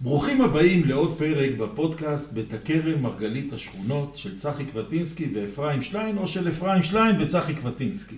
[0.00, 6.26] ברוכים הבאים לעוד פרק בפודקאסט בית הכרם מרגלית השכונות של צחי קווטינסקי ואפרים שליין או
[6.26, 8.16] של אפרים שליין וצחי קווטינסקי.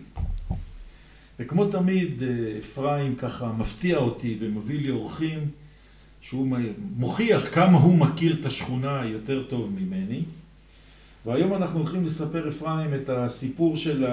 [1.39, 2.23] וכמו תמיד
[2.59, 5.49] אפרים ככה מפתיע אותי ומביא לי אורחים
[6.21, 6.57] שהוא
[6.97, 10.23] מוכיח כמה הוא מכיר את השכונה יותר טוב ממני.
[11.27, 14.07] והיום אנחנו הולכים לספר אפרים את הסיפור של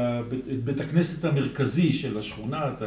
[0.63, 2.81] בית הכנסת המרכזי של השכונה, את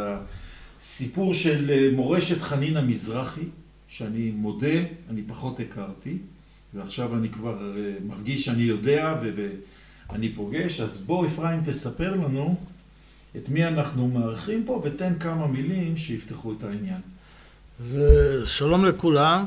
[0.80, 3.44] הסיפור של מורשת חנין מזרחי.
[3.90, 4.78] שאני מודה,
[5.10, 6.18] אני פחות הכרתי,
[6.74, 7.58] ועכשיו אני כבר
[8.06, 9.14] מרגיש שאני יודע
[10.10, 12.54] ואני פוגש, אז בוא אפרים תספר לנו
[13.36, 17.00] את מי אנחנו מארחים פה ותן כמה מילים שיפתחו את העניין.
[17.80, 19.44] זה שלום לכולם.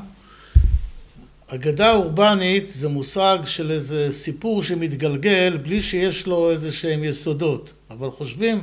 [1.46, 8.10] אגדה אורבנית זה מושג של איזה סיפור שמתגלגל בלי שיש לו איזה שהם יסודות, אבל
[8.10, 8.58] חושבים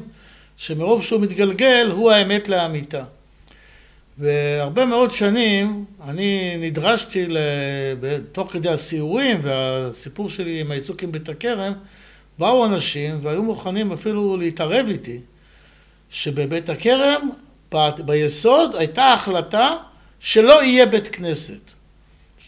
[0.57, 3.03] שמרוב שהוא מתגלגל הוא האמת לאמיתה.
[4.17, 7.27] והרבה מאוד שנים אני נדרשתי
[8.31, 11.73] תוך כדי הסיורים והסיפור שלי עם העיסוק עם בית הכרם
[12.39, 15.19] באו אנשים והיו מוכנים אפילו להתערב איתי
[16.09, 17.29] שבבית הכרם
[18.05, 19.75] ביסוד הייתה החלטה
[20.19, 21.59] שלא יהיה בית כנסת.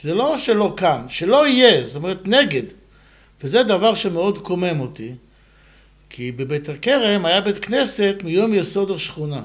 [0.01, 2.63] זה לא שלא קם, שלא יהיה, זאת אומרת נגד.
[3.43, 5.11] וזה דבר שמאוד קומם אותי,
[6.09, 9.43] כי בבית הכרם היה בית כנסת מיום יסוד השכונה.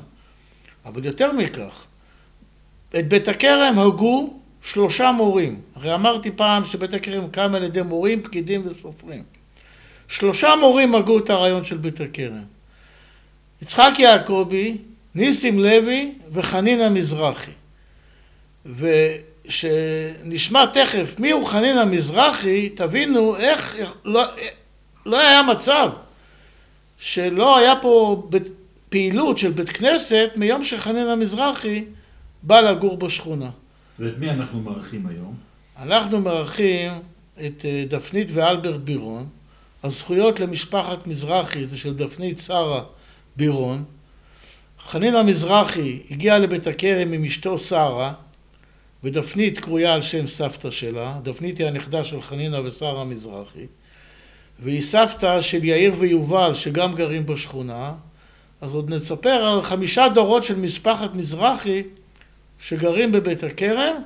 [0.84, 1.86] אבל יותר מכך,
[2.96, 5.60] את בית הכרם הגו שלושה מורים.
[5.74, 9.22] הרי אמרתי פעם שבית הכרם קם על ידי מורים, פקידים וסופרים.
[10.08, 12.44] שלושה מורים הגו את הרעיון של בית הכרם.
[13.62, 14.76] יצחק יעקבי,
[15.14, 17.50] ניסים לוי וחנין מזרחי.
[19.46, 24.22] ושנשמע תכף מי הוא חנין מזרחי, תבינו איך לא,
[25.06, 25.90] לא היה מצב
[26.98, 28.22] שלא היה פה
[28.88, 31.84] פעילות של בית כנסת מיום שחנין מזרחי
[32.42, 33.50] בא לגור בשכונה.
[33.98, 35.34] ואת מי אנחנו מארחים היום?
[35.78, 36.92] אנחנו מארחים
[37.46, 39.26] את אה, דפנית ואלברט בירון.
[39.82, 42.82] הזכויות למשפחת מזרחי זה של דפנית שרה
[43.36, 43.84] בירון.
[44.80, 48.12] חנינה מזרחי הגיעה לבית הכרם עם אשתו שרה,
[49.04, 51.18] ודפנית קרויה על שם סבתא שלה.
[51.22, 53.66] דפנית היא הנכדה של חנינה ושרה מזרחי.
[54.58, 57.92] והיא סבתא של יאיר ויובל שגם גרים בשכונה.
[58.60, 61.82] אז עוד נספר על חמישה דורות של משפחת מזרחי
[62.60, 64.02] שגרים בבית הכרם,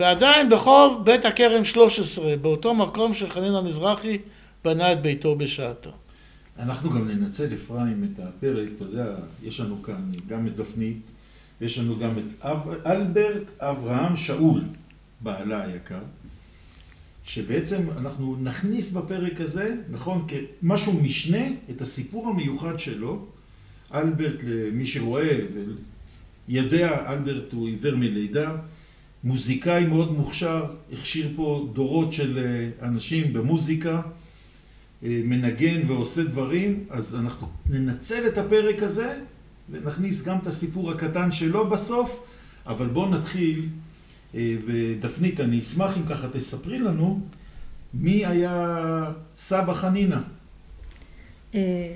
[0.00, 4.18] ועדיין בחוב בית הכרם 13, באותו מקום שחנין המזרחי
[4.64, 5.90] בנה את ביתו בשעתו.
[6.58, 10.98] אנחנו גם ננצל, אפרים, את הפרק, אתה יודע, יש לנו כאן גם את דפנית,
[11.60, 14.60] ויש לנו גם את אב, אלברט אברהם שאול,
[15.20, 15.98] בעלה היקר,
[17.24, 23.26] שבעצם אנחנו נכניס בפרק הזה, נכון, כמשהו משנה, את הסיפור המיוחד שלו,
[23.94, 25.38] אלברט, למי שרואה
[26.48, 28.52] יודע, אלברט הוא עיוור מלידה,
[29.24, 34.02] מוזיקאי מאוד מוכשר, הכשיר פה דורות של אה, אנשים במוזיקה,
[35.02, 39.18] אה, מנגן ועושה דברים, אז אנחנו ננצל את הפרק הזה
[39.70, 42.26] ונכניס גם את הסיפור הקטן שלו בסוף,
[42.66, 43.68] אבל בואו נתחיל,
[44.34, 47.20] אה, ודפנית, אני אשמח אם ככה תספרי לנו
[47.94, 50.22] מי היה סבא חנינה.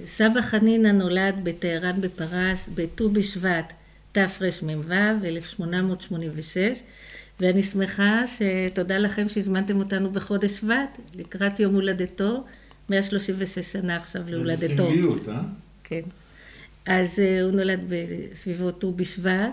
[0.04, 3.72] סבא חנינה נולד בטהרן בפרס בט"ו בשבט
[4.12, 6.78] תרמ"ו, 1886,
[7.40, 12.44] ואני שמחה שתודה לכם שהזמנתם אותנו בחודש שבט, לקראת יום הולדתו,
[12.90, 14.62] 136 שנה עכשיו להולדתו.
[14.62, 15.40] איזה סמליות, אה?
[15.84, 16.00] כן.
[16.86, 19.52] אז uh, הוא נולד בסביבו ט"ו בשבט,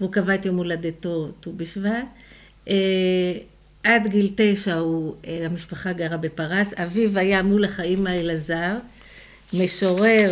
[0.00, 2.06] והוא קבע את יום הולדתו ט"ו בשבט.
[2.66, 2.70] Uh,
[3.84, 8.76] עד גיל תשע הוא, uh, המשפחה גרה בפרס, אביו היה מול החיים האלעזר,
[9.52, 10.30] משורר,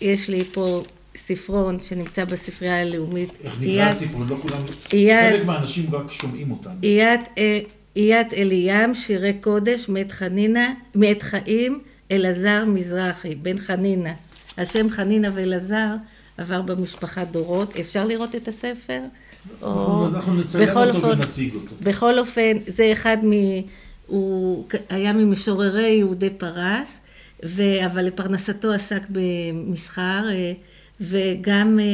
[0.00, 0.82] יש לי פה
[1.20, 3.30] ספרון שנמצא בספרייה הלאומית.
[3.44, 4.26] איך נקרא הספרון?
[4.30, 4.62] לא כולם...
[4.90, 6.74] חלק מהאנשים רק שומעים אותנו.
[7.96, 11.80] איית אליאם, שירי קודש, מאת חנינה, מאת חיים,
[12.10, 14.12] אלעזר מזרחי, בן חנינה.
[14.58, 15.94] השם חנינה ואלעזר
[16.38, 17.76] עבר במשפחה דורות.
[17.76, 19.00] אפשר לראות את הספר?
[19.62, 21.74] אנחנו נציין אותו ונציג אותו.
[21.82, 23.32] בכל אופן, זה אחד מ...
[24.06, 26.98] הוא היה ממשוררי יהודי פרס,
[27.84, 30.24] אבל לפרנסתו עסק במסחר.
[31.00, 31.84] וגם אה,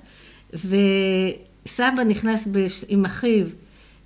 [0.54, 2.84] וסבא נכנס בש...
[2.88, 3.46] עם אחיו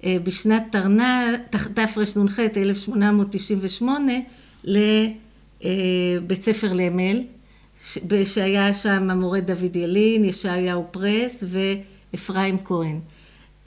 [0.07, 4.13] בשנת תרנ"ט, תרנ"ח, 1898,
[4.65, 7.23] לבית ספר למל,
[8.25, 12.99] שהיה שם המורה דוד ילין, ישעיהו פרס ואפרים כהן.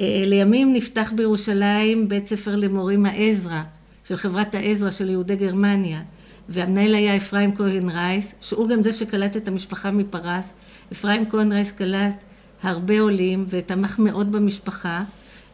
[0.01, 3.61] אה, לימים נפתח בירושלים בית ספר למורים העזרא,
[4.03, 6.01] של חברת העזרא של יהודי גרמניה,
[6.49, 10.53] והמנהל היה אפרים כהן רייס, שהוא גם זה שקלט את המשפחה מפרס.
[10.91, 12.23] אפרים כהן רייס קלט
[12.63, 15.03] הרבה עולים ותמך מאוד במשפחה,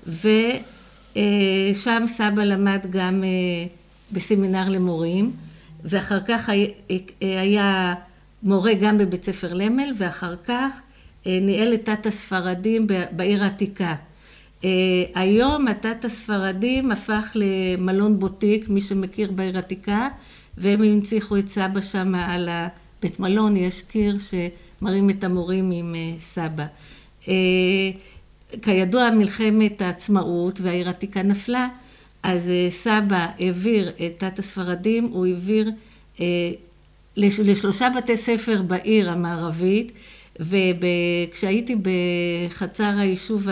[0.07, 3.29] ושם סבא למד גם אה,
[4.11, 5.31] בסמינר למורים,
[5.83, 6.49] ואחר כך
[7.21, 7.95] היה
[8.43, 10.81] מורה גם בבית ספר למל, ואחר כך
[11.27, 13.95] אה, ניהל את תת הספרדים בעיר העתיקה.
[14.63, 14.69] אה,
[15.15, 20.07] היום התת הספרדים הפך למלון בוטיק, מי שמכיר בעיר העתיקה,
[20.57, 26.13] והם הנציחו את סבא שם על הבית מלון, יש קיר שמראים את המורים עם אה,
[26.19, 26.65] סבא.
[28.61, 31.67] כידוע מלחמת העצמאות והעיר העתיקה נפלה,
[32.23, 35.71] אז סבא העביר את תת הספרדים, הוא העביר
[37.17, 39.91] לשלושה בתי ספר בעיר המערבית,
[40.39, 43.47] וכשהייתי בחצר היישוב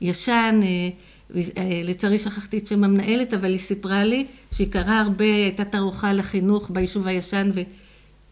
[0.00, 0.88] הישן, אה,
[1.36, 6.12] אה, לצערי שכחתי את שם המנהלת, אבל היא סיפרה לי שהיא קראה הרבה, הייתה תערוכה
[6.12, 7.50] לחינוך ביישוב הישן,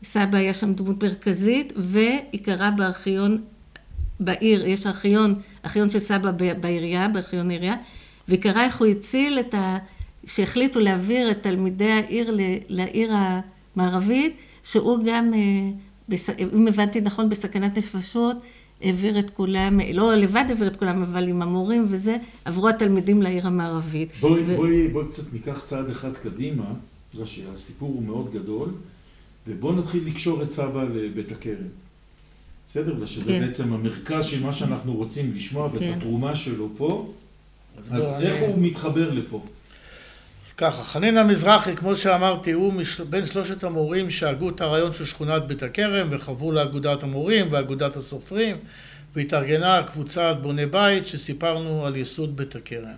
[0.02, 3.42] וסבא היה שם דמות מרכזית, והיא קראה בארכיון
[4.20, 5.34] בעיר, יש ארכיון,
[5.64, 6.30] ארכיון של סבא
[6.60, 7.76] בעירייה, בארכיון העירייה,
[8.28, 9.78] והיא קראה איך הוא הציל את ה...
[10.26, 12.36] שהחליטו להעביר את תלמידי העיר
[12.68, 16.18] לעיר המערבית, שהוא גם, אה,
[16.52, 18.36] אם הבנתי נכון, בסכנת נפשות,
[18.82, 23.46] העביר את כולם, לא לבד העביר את כולם, אבל עם המורים וזה, עברו התלמידים לעיר
[23.46, 24.08] המערבית.
[24.20, 24.56] בואי, ו...
[24.56, 26.64] בואי, בואי קצת ניקח צעד אחד קדימה,
[27.14, 28.68] בגלל שהסיפור הוא מאוד גדול,
[29.48, 31.85] ובואו נתחיל לקשור את סבא לבית הכרם.
[32.76, 32.94] בסדר?
[32.94, 33.46] בגלל שזה כן.
[33.46, 35.76] בעצם המרכז של מה שאנחנו רוצים לשמוע, כן.
[35.76, 37.12] ואת התרומה שלו פה.
[37.78, 38.46] אז, אז איך אני...
[38.46, 39.44] הוא מתחבר לפה?
[40.46, 42.72] אז ככה, חנין המזרחי, כמו שאמרתי, הוא
[43.10, 48.56] בין שלושת המורים שהגו את הרעיון של שכונת בית הכרם וחברו לאגודת המורים ואגודת הסופרים
[49.16, 52.94] והתארגנה קבוצת בוני בית שסיפרנו על יסוד בית הכרם.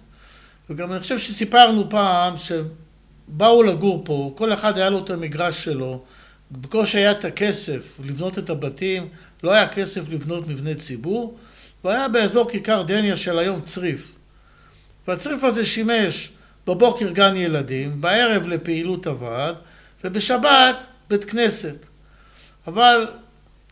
[0.70, 6.02] וגם אני חושב שסיפרנו פעם שבאו לגור פה, כל אחד היה לו את המגרש שלו,
[6.50, 9.08] בקושי היה את הכסף לבנות את הבתים,
[9.42, 11.38] לא היה כסף לבנות מבני ציבור,
[11.84, 14.12] והיה באזור כיכר דניה של היום צריף.
[15.08, 16.30] והצריף הזה שימש
[16.66, 19.56] בבוקר גן ילדים, בערב לפעילות הוועד,
[20.04, 20.76] ובשבת
[21.10, 21.76] בית כנסת.
[22.66, 23.06] אבל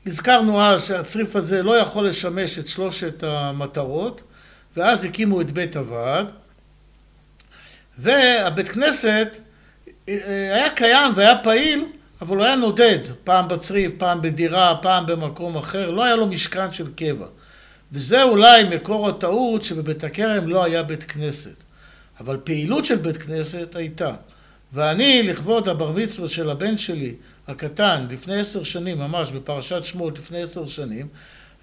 [0.06, 4.22] הזכרנו אז שהצריף הזה לא יכול לשמש את שלושת המטרות,
[4.76, 6.26] ואז הקימו את בית הוועד,
[7.98, 9.28] והבית כנסת
[10.08, 11.84] אה, היה קיים והיה פעיל,
[12.20, 16.72] אבל הוא היה נודד, פעם בצריף, פעם בדירה, פעם במקום אחר, לא היה לו משכן
[16.72, 17.26] של קבע.
[17.92, 21.62] וזה אולי מקור הטעות שבבית הכרם לא היה בית כנסת.
[22.20, 24.14] אבל פעילות של בית כנסת הייתה.
[24.72, 27.14] ואני, לכבוד הבר מצווה של הבן שלי,
[27.48, 31.08] הקטן, לפני עשר שנים, ממש בפרשת שמות לפני עשר שנים,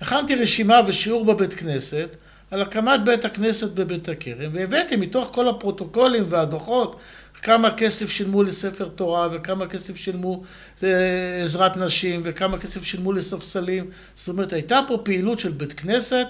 [0.01, 2.10] הכנתי רשימה ושיעור בבית כנסת
[2.53, 6.95] על הקמת בית הכנסת בבית הכרם, והבאתי מתוך כל הפרוטוקולים והדוחות
[7.41, 10.43] כמה כסף שילמו לספר תורה, וכמה כסף שילמו
[10.81, 13.89] לעזרת נשים, וכמה כסף שילמו לספסלים.
[14.15, 16.27] זאת אומרת, הייתה פה פעילות של בית כנסת,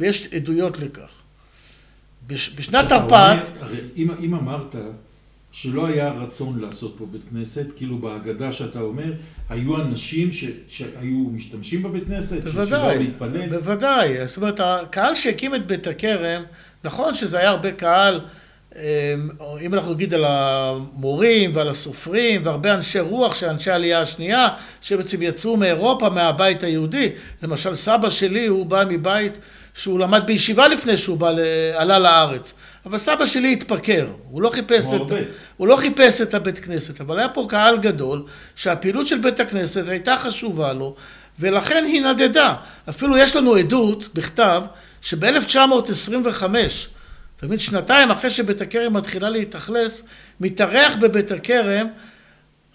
[0.00, 1.10] ויש עדויות לכך.
[2.28, 3.38] בשנת תרפ"ט...
[3.96, 4.74] אם, אם אמרת
[5.52, 9.12] שלא היה רצון לעשות פה בית כנסת, כאילו בהגדה שאתה אומר,
[9.48, 13.48] היו אנשים ש, שהיו משתמשים בבית כנסת, בוודאי, להתפלל?
[13.48, 16.42] בוודאי, זאת אומרת, הקהל שהקים את בית הכרם,
[16.84, 18.20] נכון שזה היה הרבה קהל,
[18.76, 18.80] אמ,
[19.60, 24.48] אם אנחנו נגיד על המורים ועל הסופרים והרבה אנשי רוח של אנשי העלייה השנייה
[24.80, 27.10] שבעצם יצאו מאירופה מהבית היהודי
[27.42, 29.38] למשל סבא שלי הוא בא מבית
[29.74, 31.30] שהוא למד בישיבה לפני שהוא בא,
[31.74, 32.54] עלה לארץ.
[32.88, 35.12] אבל סבא שלי התפקר, הוא לא חיפש את,
[35.56, 38.24] הוא לא חיפש את הבית כנסת, אבל היה פה קהל גדול
[38.56, 40.94] שהפעילות של בית הכנסת הייתה חשובה לו,
[41.38, 42.54] ולכן היא נדדה.
[42.88, 44.62] אפילו יש לנו עדות בכתב
[45.00, 46.44] שב-1925,
[47.36, 50.04] תמיד שנתיים אחרי שבית הכרם מתחילה להתאכלס,
[50.40, 51.86] מתארח בבית הכרם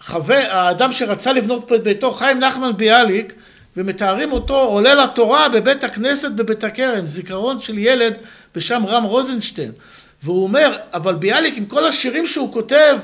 [0.00, 3.34] חבר, האדם שרצה לבנות פה את ביתו, חיים נחמן ביאליק,
[3.76, 8.14] ומתארים אותו עולה לתורה בבית הכנסת בבית הכרם, זיכרון של ילד
[8.54, 9.72] בשם רם רוזנשטיין.
[10.24, 12.98] והוא אומר, אבל ביאליק עם כל השירים שהוא כותב,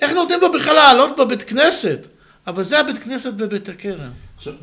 [0.00, 1.98] איך נותנים לו בכלל לעלות בבית כנסת?
[2.46, 4.10] אבל זה הבית כנסת בבית הכרם.
[4.36, 4.54] עכשיו,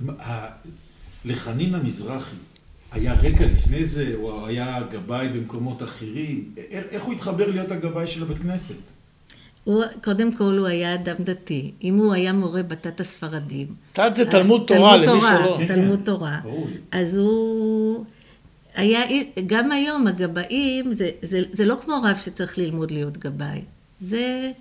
[1.25, 2.35] לחנין המזרחי,
[2.91, 6.51] היה רקע לפני זה, או היה גבאי במקומות אחרים?
[6.71, 8.75] איך, איך הוא התחבר להיות הגבאי של הבית כנסת?
[9.63, 11.71] הוא, קודם כל הוא היה אדם דתי.
[11.83, 13.67] אם הוא היה מורה בתת הספרדים.
[13.93, 15.57] תת זה תלמוד תורה, למי שלא.
[15.57, 16.39] כן, תלמוד כן, תורה.
[16.43, 16.67] ברור.
[16.91, 18.05] אז הוא
[18.77, 19.01] היה,
[19.47, 23.61] גם היום הגבאים, זה, זה, זה לא כמו רב שצריך ללמוד להיות גבאי.
[24.01, 24.51] זה...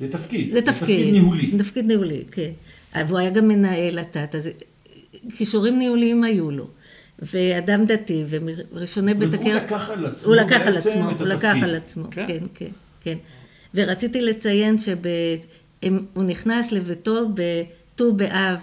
[0.00, 0.52] זה תפקיד.
[0.52, 0.98] זה תפקיד.
[0.98, 1.58] תפקיד ניהולי.
[1.58, 2.50] תפקיד ניהולי, כן.
[2.94, 4.48] והוא היה גם מנהל התת, אז
[5.36, 6.66] כישורים ניהוליים היו לו.
[7.18, 9.46] ואדם דתי, וראשוני בית הכרם...
[9.46, 11.54] הוא לקח על עצמו הוא לקח על עצמו, את הוא לקח.
[11.62, 12.26] על עצמו, כן.
[12.28, 13.16] כן, כן, כן.
[13.74, 18.58] ורציתי לציין שהוא נכנס לביתו בט"ו באב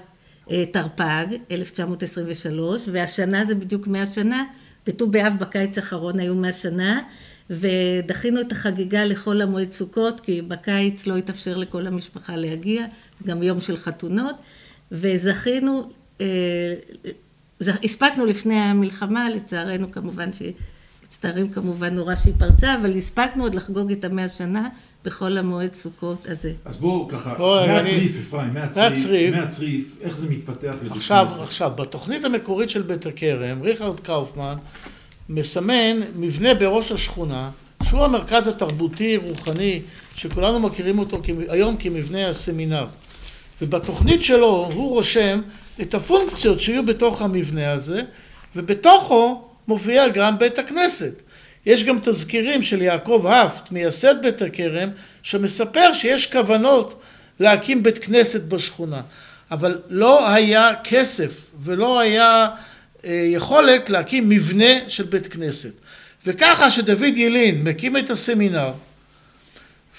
[0.51, 4.45] אה, תרפ"ג, 1923, והשנה זה בדיוק 100 שנה,
[4.87, 7.01] בט"ו באב בקיץ האחרון היו 100 שנה,
[7.49, 12.85] ודחינו את החגיגה לחול המועד סוכות, כי בקיץ לא התאפשר לכל המשפחה להגיע,
[13.23, 14.35] גם יום של חתונות,
[14.91, 15.89] וזכינו,
[16.21, 16.25] אה,
[17.83, 24.05] הספקנו לפני המלחמה, לצערנו כמובן שמצטערים כמובן נורא שהיא פרצה, אבל הספקנו עוד לחגוג את
[24.05, 24.69] המאה שנה
[25.05, 26.53] בחול המועד סוכות הזה.
[26.65, 29.35] אז בואו ככה, אני- מהצריף, אפרים, מהצריף, מהצריף.
[29.35, 31.41] מהצריף, איך זה מתפתח לבית עכשיו, כנסת?
[31.41, 34.55] עכשיו, בתוכנית המקורית של בית הכרם, ריכרד קאופמן
[35.29, 37.49] מסמן מבנה בראש השכונה,
[37.83, 39.81] שהוא המרכז התרבותי-רוחני,
[40.15, 42.85] שכולנו מכירים אותו היום כמבנה הסמינר.
[43.61, 45.41] ובתוכנית שלו הוא רושם
[45.81, 48.01] את הפונקציות שיהיו בתוך המבנה הזה,
[48.55, 51.21] ובתוכו מופיע גם בית הכנסת.
[51.65, 54.89] יש גם תזכירים של יעקב האפט, מייסד בית הכרם,
[55.23, 57.01] שמספר שיש כוונות
[57.39, 59.01] להקים בית כנסת בשכונה.
[59.51, 62.49] אבל לא היה כסף ולא היה
[63.05, 65.71] אה, יכולת להקים מבנה של בית כנסת.
[66.25, 68.71] וככה שדוד ילין מקים את הסמינר,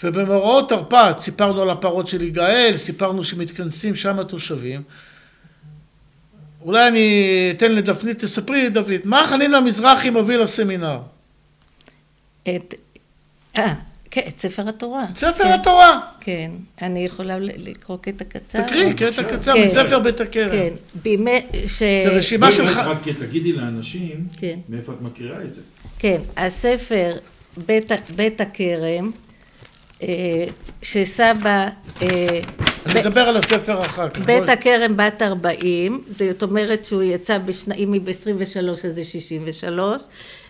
[0.04, 4.83] ובמאורעות תרפ"ט סיפרנו על הפרות של יגאל, סיפרנו שמתכנסים שם התושבים.
[6.61, 10.99] אולי אני אתן לדפנית, תספרי דוד, מה חנין המזרחי מביא לסמינר?
[12.49, 12.75] את...
[13.57, 13.75] אה,
[14.11, 15.05] כן, את ספר התורה.
[15.13, 16.01] את ספר כן, התורה.
[16.21, 16.51] כן,
[16.83, 18.63] אני יכולה ל- לקרוא קטע קצר?
[18.63, 19.65] תקריא קטע קצר כן.
[19.65, 20.51] מספר בית הכרם.
[20.51, 20.73] כן,
[21.03, 21.41] בימי...
[21.67, 21.79] ש...
[21.79, 22.77] זה רשימה שלך.
[22.79, 24.59] רק תגידי לאנשים, כן.
[24.69, 25.61] מאיפה את מכירה את זה.
[25.99, 27.13] כן, הספר
[27.67, 29.11] בית, בית הכרם,
[30.03, 30.45] אה,
[30.83, 31.69] שסבא...
[32.03, 32.41] אה,
[32.87, 34.21] אני ב- מדבר על הספר אחר כך.
[34.21, 34.49] בית.
[34.49, 40.03] הכרם בת 40, זאת אומרת שהוא יצא, בשנה, אם היא ב-23 אז זה 63,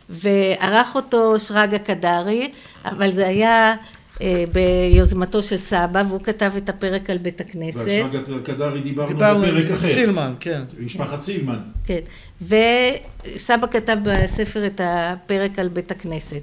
[0.08, 2.50] וערך אותו שרגא קדרי,
[2.84, 3.74] אבל זה היה
[4.20, 7.88] אה, ביוזמתו של סבא, והוא כתב את הפרק על בית ועל הכנסת.
[7.88, 9.86] שרגא קדרי דיברנו דיברנו בפרק עם אחר.
[9.86, 10.62] סילמן, כן.
[10.80, 11.58] משפחת סילמן.
[11.84, 12.00] כן,
[12.42, 16.42] וסבא כתב בספר את הפרק על בית הכנסת.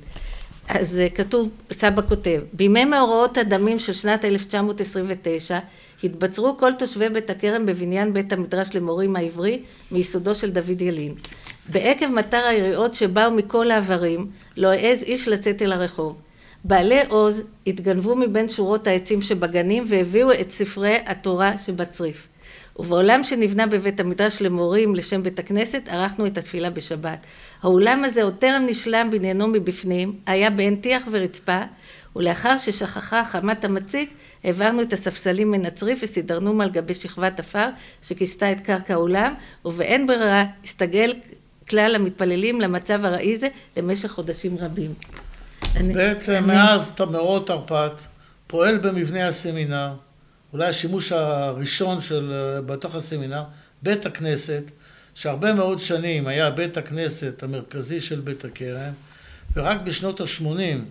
[0.67, 5.59] אז אה, כתוב, סבא כותב, בימי מאורעות הדמים של שנת 1929
[6.03, 9.61] התבצרו כל תושבי בית הכרם בבניין בית המדרש למורים העברי
[9.91, 11.13] מיסודו של דוד ילין.
[11.71, 16.15] בעקב מטר היריעות שבאו מכל העברים, לא העז איש לצאת אל הרחוב.
[16.63, 22.27] בעלי עוז התגנבו מבין שורות העצים שבגנים והביאו את ספרי התורה שבצריף.
[22.79, 27.25] ובעולם שנבנה בבית המדרש למורים לשם בית הכנסת, ערכנו את התפילה בשבת.
[27.63, 31.61] האולם הזה עוד טרם נשלם בניינו מבפנים, היה בעין טיח ורצפה,
[32.15, 37.67] ולאחר ששכחה חמת המציק, העברנו את הספסלים מן הצריף וסידרנום על גבי שכבת עפר
[38.01, 39.33] שכיסתה את קרקע האולם,
[39.65, 41.13] ובאין ברירה הסתגל
[41.69, 43.47] כלל המתפללים למצב הראי זה
[43.77, 44.93] למשך חודשים רבים.
[45.75, 48.01] אז אני- בעצם אני- מאז מאורעות תרפ"ט
[48.47, 49.93] פועל במבנה הסמינר,
[50.53, 53.43] אולי השימוש הראשון של, אה, בתוך הסמינר,
[53.81, 54.63] בית הכנסת,
[55.15, 58.91] שהרבה מאוד שנים היה בית הכנסת המרכזי של בית הכרם,
[59.55, 60.85] ורק בשנות ה-80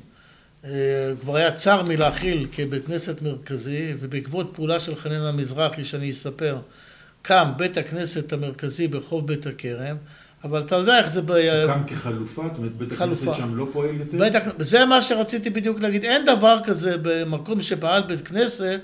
[1.21, 6.59] כבר היה צר מלהכיל כבית כנסת מרכזי, ובעקבות פעולה של חנן המזרחי שאני אספר,
[7.23, 9.97] קם בית הכנסת המרכזי ברחוב בית הכרם,
[10.45, 11.23] אבל אתה יודע איך זה...
[11.23, 13.31] ב- קם כחלופה, זאת אומרת, בית חלופה.
[13.31, 14.19] הכנסת שם לא פועל יותר?
[14.19, 18.81] בית זה מה שרציתי בדיוק להגיד, אין דבר כזה במקום שפעל בית כנסת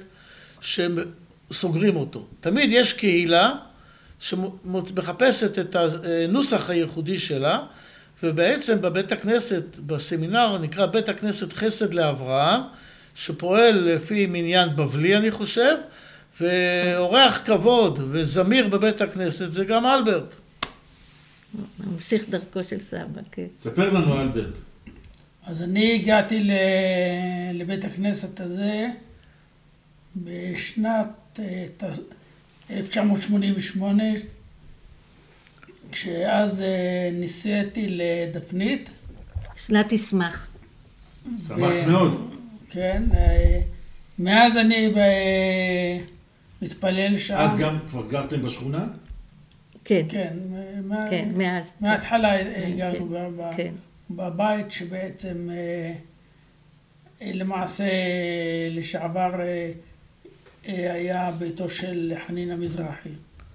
[0.60, 2.26] שסוגרים אותו.
[2.40, 3.52] תמיד יש קהילה
[4.18, 7.58] שמחפשת את הנוסח הייחודי שלה,
[8.22, 12.60] ובעצם בבית הכנסת, בסמינר, נקרא בית הכנסת חסד לאברהם,
[13.14, 15.74] שפועל לפי מניין בבלי אני חושב,
[16.40, 20.34] ואורח כבוד וזמיר בבית הכנסת זה גם אלברט.
[21.86, 23.46] ממשיך דרכו של סבא, כן.
[23.58, 24.54] ספר לנו, אלברט.
[25.46, 26.52] אז אני הגעתי ל-
[27.54, 28.88] לבית הכנסת הזה
[30.16, 31.08] בשנת
[31.38, 31.84] אה, ת-
[32.70, 34.02] 1988,
[35.92, 36.66] כשאז אה,
[37.12, 38.90] נישאתי לדפנית,
[39.56, 40.46] שנת תשמח.
[41.48, 42.34] שמח ו- מאוד.
[42.70, 43.60] כן, אה,
[44.18, 46.04] מאז אני ב-
[46.64, 47.34] מתפלל שם.
[47.36, 48.86] אז גם כבר גרתם בשכונה?
[49.84, 50.36] כן, כן,
[50.84, 51.70] מה- כן, מאז.
[51.80, 52.32] מההתחלה
[52.66, 53.72] הגענו כן, ב- ב- כן.
[54.10, 55.92] בבית שבעצם אה,
[57.22, 57.84] אה, למעשה
[58.70, 59.72] לשעבר אה,
[60.68, 63.08] אה, היה ביתו של חנינה מזרחי.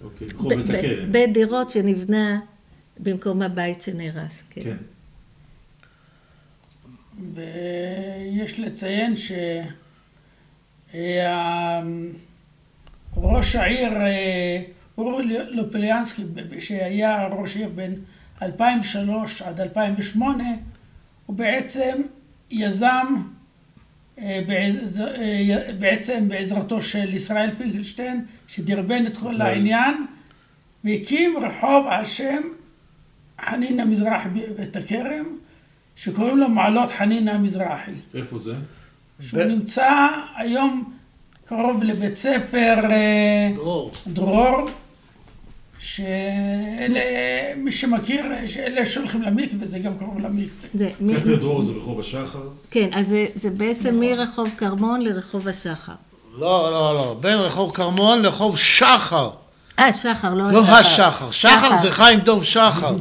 [0.03, 1.11] אוקיי, ב- הכרם.
[1.11, 2.39] בית דירות שנבנה
[2.99, 4.61] במקום הבית שנהרס, כן.
[4.63, 4.77] כן.
[7.35, 9.13] ויש לציין
[13.15, 13.91] שראש העיר
[14.99, 16.23] אורי לופליאנסקי,
[16.59, 17.95] שהיה ראש עיר בין
[18.41, 20.43] 2003 עד 2008,
[21.25, 22.01] הוא בעצם
[22.51, 23.15] יזם
[24.21, 29.41] אה, אה, בעצם בעזרתו של ישראל פינקלשטיין, שדרבן את כל.
[29.41, 30.05] העניין,
[30.83, 32.41] והקים רחוב על שם
[33.45, 35.25] חנינה מזרחי בבית הכרם,
[35.95, 37.91] שקוראים לו מעלות חנינה המזרחי.
[38.15, 38.53] איפה זה?
[39.21, 40.93] שהוא ב- נמצא היום
[41.45, 43.91] קרוב לבית ספר אה, דרור.
[44.07, 44.69] דרור,
[45.79, 46.99] שאלה,
[47.57, 48.25] מי שמכיר,
[48.59, 50.45] אלה שהולכים למקווה, זה גם קרוב למקווה.
[50.73, 52.39] זה, מ- ספר דרור זה רחוב השחר.
[52.71, 55.91] כן, אז זה, זה בעצם מרחוב כרמון לרחוב השחר.
[56.37, 59.29] לא, לא, לא, בין רחוב כרמון לרחוב שחר.
[59.79, 60.79] אה, שחר, לא לא השחר.
[61.27, 61.31] השחר.
[61.31, 62.95] שחר זה חיים דוב שחר.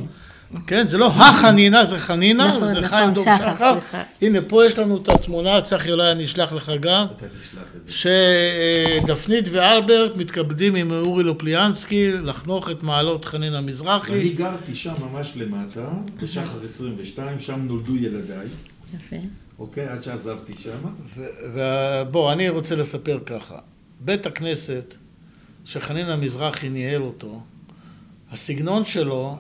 [0.67, 3.79] כן, זה לא החנינה, זה חנינה, נכון, וזה נכון, חיים דוב שחר, שחר.
[4.23, 7.07] הנה, פה יש לנו את התמונה, צחי אולי אני אשלח לך גם.
[7.17, 7.93] אתה תשלח את זה.
[7.93, 14.29] שדפנית ואלברט מתכבדים עם אורי לופליאנסקי לחנוך את מעלות חנין אני המזרחי.
[14.29, 15.89] גרתי שם ממש למטה,
[16.23, 18.47] בשחר 22, שם נולדו ילדיי,
[18.95, 19.17] יפה.
[19.59, 19.89] אוקיי?
[19.89, 20.79] עד שעזבתי שם.
[21.55, 23.59] ובוא, אני רוצה לספר ככה.
[24.01, 24.95] בית הכנסת
[25.65, 27.41] שחנין המזרחי ניהל אותו,
[28.33, 29.37] הסגנון שלו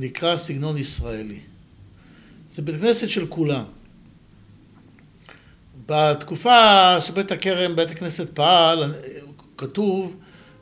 [0.00, 1.38] נקרא סגנון ישראלי.
[2.54, 3.64] זה בית כנסת של כולם.
[5.86, 8.94] בתקופה שבית הכרם, בית הכנסת פעל,
[9.56, 10.16] כתוב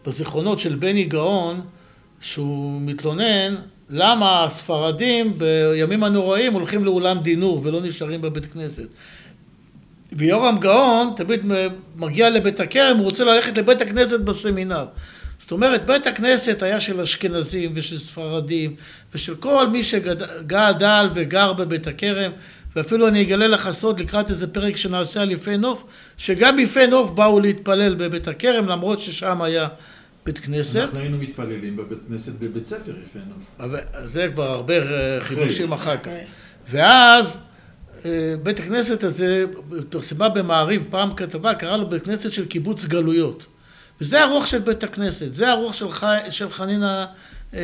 [0.07, 1.61] בזיכרונות של בני גאון,
[2.21, 3.55] שהוא מתלונן
[3.91, 8.87] למה הספרדים בימים הנוראים הולכים לאולם דינור ולא נשארים בבית כנסת.
[10.13, 11.41] ויורם גאון תמיד
[11.97, 14.87] מגיע לבית הכרם, הוא רוצה ללכת לבית הכנסת בסמינר.
[15.39, 18.75] זאת אומרת, בית הכנסת היה של אשכנזים ושל ספרדים
[19.15, 22.33] ושל כל מי שגדל וגר בבית הכרם,
[22.77, 25.85] ואפילו אני אגלה לך סוד לקראת איזה פרק שנעשה על יפי נוף,
[26.17, 29.69] שגם יפי נוף באו להתפלל בבית הכרם, למרות ששם היה
[30.27, 30.77] בית כנסת.
[30.77, 33.45] אנחנו היינו מתפללים בבית כנסת בבית ספר יפה נוף.
[33.61, 36.11] אבל זה כבר הרבה אה, חידושים אחר כך.
[36.71, 37.41] ואז
[38.05, 39.45] אה, בית הכנסת הזה,
[39.91, 43.47] פרסמה במעריב פעם כתבה, קרא לו בית כנסת של קיבוץ גלויות.
[44.01, 47.07] וזה הרוח של בית הכנסת, זה הרוח של, חי, של חנינה
[47.55, 47.61] אה,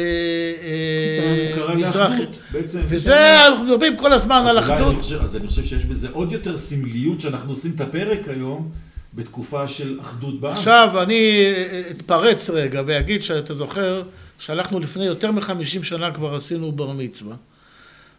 [1.69, 2.25] אה, מזרחי.
[2.73, 4.97] וזה, אנחנו מדברים כל הזמן על אחדות.
[5.23, 8.71] אז אני חושב שיש בזה עוד יותר סמליות שאנחנו עושים את הפרק היום
[9.15, 10.53] בתקופה של אחדות בעם.
[10.53, 11.53] עכשיו אני
[11.91, 14.03] אתפרץ רגע ואגיד שאתה זוכר
[14.39, 17.37] שהלכנו לפני יותר מחמישים שנה כבר עשינו בר מצווה.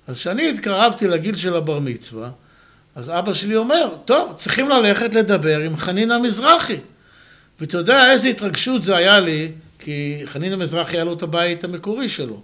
[0.07, 2.29] אז כשאני התקרבתי לגיל של הבר מצווה,
[2.95, 6.77] אז אבא שלי אומר, טוב, צריכים ללכת לדבר עם חנינה מזרחי.
[7.59, 12.09] ואתה יודע איזה התרגשות זה היה לי, כי חנינה מזרחי היה לו את הבית המקורי
[12.09, 12.41] שלו.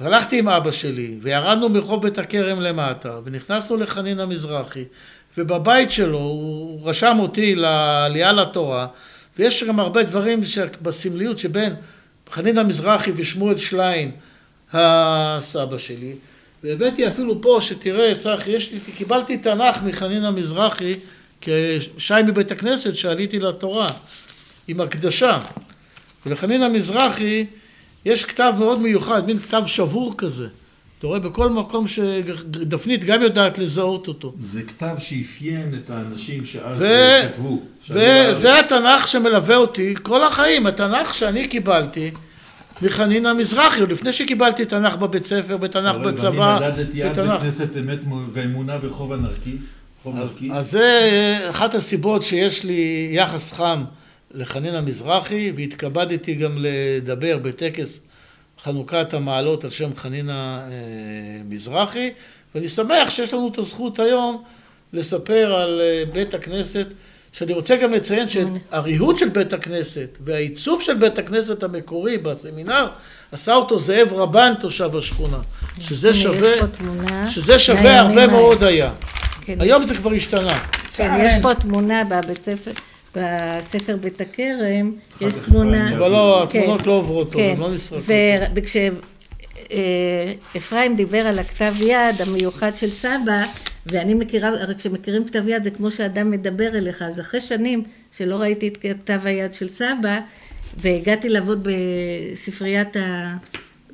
[0.00, 4.84] הלכתי עם אבא שלי, וירדנו מרחוב בית הכרם למטה, ונכנסנו לחנינה מזרחי,
[5.38, 8.86] ובבית שלו הוא רשם אותי לעלייה לתורה,
[9.38, 10.40] ויש גם הרבה דברים
[10.82, 11.74] בסמליות שבין
[12.30, 14.10] חנינה מזרחי ושמואל שליין,
[14.72, 16.14] הסבא שלי,
[16.64, 20.94] והבאתי אפילו פה, שתראה, צחי, יש לי, קיבלתי תנ"ך מחנינה מזרחי,
[21.40, 23.86] כשי מבית הכנסת, שעליתי לתורה,
[24.70, 25.38] עם הקדשה.
[26.26, 27.46] ולחנינה מזרחי
[28.04, 30.46] יש כתב מאוד מיוחד, מין כתב שבור כזה.
[30.98, 34.34] אתה רואה בכל מקום שדפנית גם יודעת לזהות אותו.
[34.38, 37.62] זה כתב שאפיין את האנשים שאז ו- כתבו.
[37.90, 42.10] וזה התנ"ך שמלווה אותי כל החיים, התנ"ך שאני קיבלתי
[42.82, 47.30] מחנינה מזרחי, עוד לפני שקיבלתי תנ"ך בבית ספר, בתנ"ך בצבא, ואני נדדתי עד בתנ"ך.
[47.30, 47.98] בית כנסת אמת
[48.32, 49.74] ואמונה ברחוב הנרקיס.
[50.14, 50.36] אז.
[50.52, 53.84] אז זה אחת הסיבות שיש לי יחס חם
[54.34, 58.00] לחנינה מזרחי, והתכבדתי גם לדבר בטקס
[58.62, 60.68] חנוכת המעלות על שם חנינה
[61.48, 62.10] מזרחי,
[62.54, 64.42] ואני שמח שיש לנו את הזכות היום
[64.92, 66.86] לספר על אה, בית הכנסת,
[67.32, 72.88] שאני רוצה גם לציין שהריהוט של בית הכנסת והעיצוב של בית הכנסת המקורי בסמינר,
[73.32, 75.38] עשה אותו זאב רבן תושב השכונה,
[75.80, 76.52] שזה שווה,
[77.30, 78.26] שזה שווה הרבה.
[78.26, 78.92] מאוד היה.
[79.40, 79.60] כן.
[79.60, 80.58] היום זה כבר השתנה.
[80.96, 82.70] כן, יש פה תמונה בבית ספר,
[83.16, 85.96] בספר בית הכרם, יש תמונה...
[85.98, 88.14] אבל לא, כן, התמונות לא עוברות טוב, כן, הן לא נשרפות.
[90.54, 93.44] וכשאפרים דיבר על הכתב יד המיוחד של סבא,
[93.86, 98.36] ואני מכירה, הרי כשמכירים כתב יד זה כמו שאדם מדבר אליך, אז אחרי שנים שלא
[98.36, 100.18] ראיתי את כתב היד של סבא,
[100.78, 101.68] והגעתי לעבוד
[102.32, 102.96] בספריית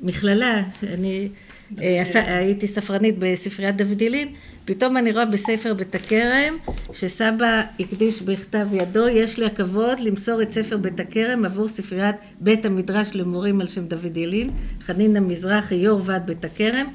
[0.01, 1.46] מכללה, שאני אה, עשה-
[1.77, 4.27] הייתי ספרנית בספריית דוד ילין,
[4.65, 6.57] פתאום אני רואה בספר בית הכרם,
[6.93, 12.65] שסבא הקדיש בכתב ידו, יש לי הכבוד למסור את ספר בית הכרם עבור ספריית בית
[12.65, 14.49] המדרש למורים על שם דוד ילין,
[14.85, 16.87] חנינא מזרחי, יו"ר ועד בית הכרם,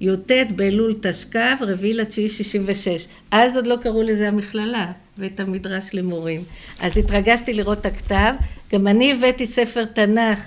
[0.00, 3.06] י"ט באלול תשכ"ו, רביעי לתשיעי שישים ושש.
[3.30, 6.42] אז עוד לא קראו לזה המכללה, בית המדרש למורים.
[6.80, 8.32] אז התרגשתי לראות את הכתב.
[8.72, 10.38] גם אני הבאתי ספר תנ"ך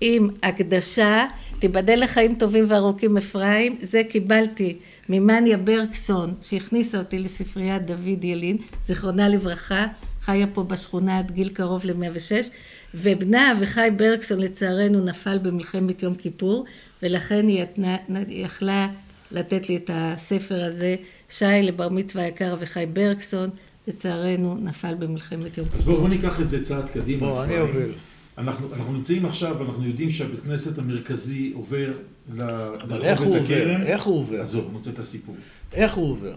[0.00, 1.26] עם הקדשה,
[1.58, 4.76] תיבדל לחיים טובים וארוכים אפרים, זה קיבלתי
[5.08, 9.86] ממניה ברקסון, שהכניסה אותי לספריית דוד ילין, זיכרונה לברכה,
[10.22, 12.46] חיה פה בשכונה עד גיל קרוב ל-106,
[12.94, 16.64] ובנה אביחי ברקסון לצערנו נפל במלחמת יום כיפור,
[17.02, 17.64] ולכן היא
[18.28, 18.88] יכלה
[19.30, 20.96] לתת לי את הספר הזה,
[21.28, 23.50] שי לבר מצווה היקר אביחי ברקסון,
[23.88, 25.84] לצערנו נפל במלחמת יום אז כיפור.
[25.84, 27.18] בואו בוא ניקח את זה צעד קדימה.
[27.18, 27.60] בוא, אני.
[27.60, 27.92] אוביל.
[28.38, 31.92] אנחנו, אנחנו נמצאים עכשיו, אנחנו יודעים שהבית כנסת המרכזי עובר
[32.34, 33.42] לרחוב עובר?
[33.42, 33.82] הכרם.
[33.82, 34.40] איך הוא עובר?
[34.40, 35.36] עזוב, רוצה את הסיפור.
[35.72, 36.36] איך הוא עובר?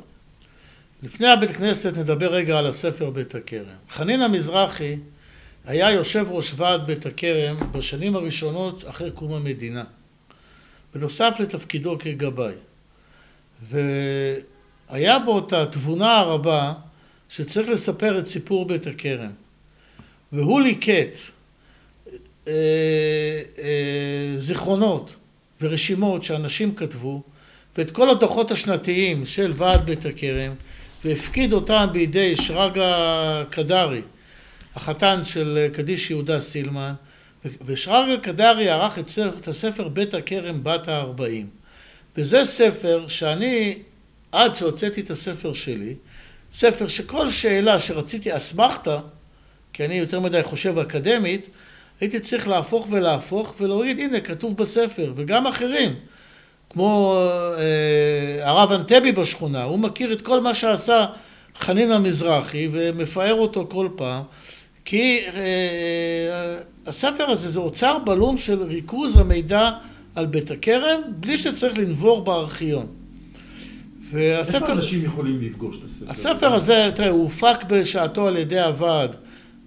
[1.04, 3.76] לפני הבית כנסת נדבר רגע על הספר בית הכרם.
[3.90, 4.96] חנינא מזרחי
[5.66, 9.84] היה יושב ראש ועד בית הכרם בשנים הראשונות אחרי קום המדינה.
[10.94, 12.54] בנוסף לתפקידו כגבאי.
[13.70, 16.74] והיה בו את התבונה הרבה
[17.30, 19.32] שצריך לספר את סיפור בית הכרם.
[20.32, 21.18] והוא ליקט
[22.52, 25.16] אה, אה, זיכרונות
[25.62, 27.22] ורשימות שאנשים כתבו
[27.78, 30.54] ואת כל הדוחות השנתיים של ועד בית הכרם
[31.06, 34.02] והפקיד אותם בידי שרגא קדרי,
[34.76, 36.94] החתן של קדיש יהודה סילמן,
[37.66, 41.48] ושרגא קדרי ערך את ספר- את הספר בית הכרם בת הארבעים.
[42.18, 43.78] וזה ספר שאני,
[44.32, 45.96] עד שהוצאתי את הספר שלי,
[46.52, 49.00] ספר שכל שאלה שרציתי אסמכתה,
[49.74, 51.46] כי אני יותר מדי חושב אקדמית,
[52.02, 55.96] הייתי צריך להפוך ולהפוך ולהוריד, הנה, כתוב בספר, וגם אחרים.
[56.70, 57.16] כמו
[57.58, 61.06] אה, הרב אנטבי בשכונה, הוא מכיר את כל מה שעשה
[61.60, 64.24] חנין המזרחי ומפאר אותו כל פעם,
[64.86, 66.56] כי אה,
[66.88, 69.72] הספר הזה זה אוצר בלום של ריכוז המידע
[70.16, 72.86] על בית הכרם, בלי שצריך לנבור בארכיון.
[74.12, 74.58] והספר...
[74.58, 76.12] איפה אנשים יכולים לפגוש את הספר?
[76.12, 79.16] הספר הזה, תראה, הוא הופק בשעתו על ידי הוועד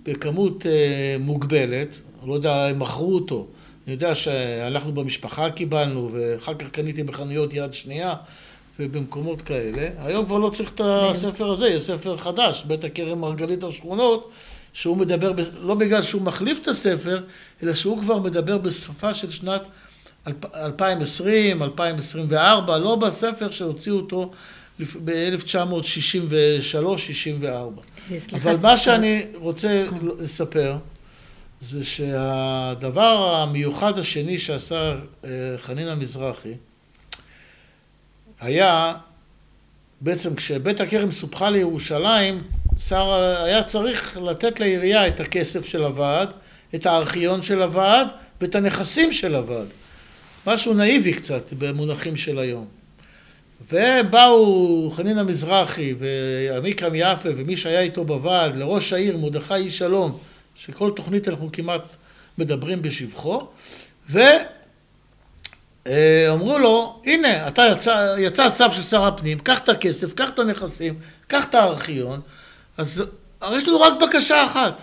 [0.02, 1.88] בכמות אה, מוגבלת,
[2.26, 3.46] לא יודע אם מכרו אותו,
[3.86, 8.14] אני יודע שהלכנו במשפחה קיבלנו, ואחר כך קניתי בחנויות יד שנייה
[8.80, 9.88] ובמקומות כאלה.
[9.98, 14.30] היום כבר לא צריך את הספר הזה, יש ספר חדש, בית הכרם מרגלית השכונות,
[14.72, 17.20] שהוא מדבר, ב- לא בגלל שהוא מחליף את הספר,
[17.62, 19.62] אלא שהוא כבר מדבר בשפה של שנת
[20.28, 24.30] אלפ- 2020, 2024, לא בספר שהוציאו אותו
[25.04, 27.80] ב-1963-64.
[28.20, 28.36] סליחה.
[28.36, 29.84] אבל מה שאני רוצה
[30.18, 30.76] לספר,
[31.64, 36.52] זה שהדבר המיוחד השני שעשה אה, חנין המזרחי,
[38.40, 38.94] היה,
[40.00, 42.42] בעצם כשבית הכרם סופחה לירושלים,
[42.78, 43.12] שר,
[43.44, 46.28] היה צריך לתת לעירייה את הכסף של הוועד,
[46.74, 48.06] את הארכיון של הוועד
[48.40, 49.68] ואת הנכסים של הוועד.
[50.46, 52.66] משהו נאיבי קצת במונחים של היום.
[53.72, 60.18] ובאו חנין המזרחי ועמיקם יפה ומי שהיה איתו בוועד לראש העיר מרדכי איש שלום
[60.54, 61.82] שכל תוכנית אנחנו כמעט
[62.38, 63.46] מדברים בשבחו
[65.86, 70.38] ואמרו לו הנה אתה יצא, יצא צו של שר הפנים קח את הכסף קח את
[70.38, 72.20] הנכסים קח את הארכיון
[72.78, 73.02] אז
[73.52, 74.82] יש לנו רק בקשה אחת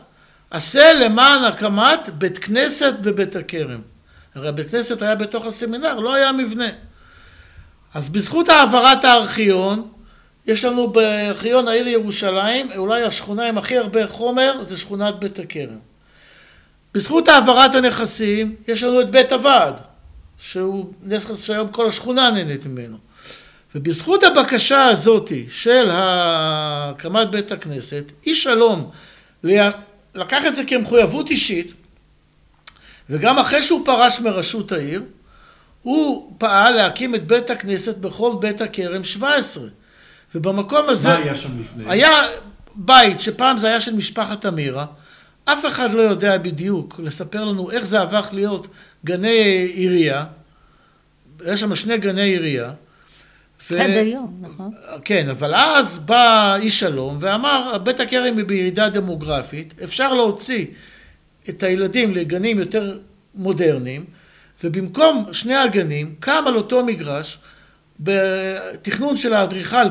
[0.52, 3.82] עשה למען הקמת בית כנסת בבית הכרם.
[4.36, 6.68] הרי הבית כנסת היה בתוך הסמינר לא היה מבנה.
[7.94, 9.92] אז בזכות העברת הארכיון,
[10.52, 15.78] יש לנו בארכיון העיר ירושלים, אולי השכונה עם הכי הרבה חומר, זה שכונת בית הכרם.
[16.94, 19.80] בזכות העברת הנכסים, יש לנו את בית הוועד,
[20.40, 22.98] שהוא נכס שהיום כל השכונה נהנית ממנו.
[23.76, 28.92] ובזכות הבקשה הזאת של הקמת בית הכנסת, איש שלום
[30.16, 31.74] לקח את זה כמחויבות אישית,
[33.10, 35.04] וגם אחרי שהוא פרש מראשות העיר,
[35.82, 39.68] הוא פעל להקים את בית הכנסת ברחוב בית הכרם 17.
[40.36, 41.10] ובמקום הזה...
[41.10, 41.84] מה היה שם לפני?
[41.88, 42.12] היה
[42.76, 44.86] בית שפעם זה היה של משפחת אמירה.
[45.46, 48.67] אף אחד לא יודע בדיוק לספר לנו איך זה הפך להיות
[49.06, 50.26] גני עירייה.
[51.46, 52.72] יש שם שני גני עירייה.
[53.72, 53.82] ו...
[53.82, 54.72] עד היום, נכון.
[55.06, 60.65] כן, אבל אז בא איש שלום ואמר, בית הכרם היא בירידה דמוגרפית, אפשר להוציא
[61.50, 62.98] את הילדים לגנים יותר
[63.36, 64.06] מודרניים,
[64.63, 67.39] ובמקום שני הגנים קם על אותו מגרש
[68.02, 69.88] בתכנון של האדריכל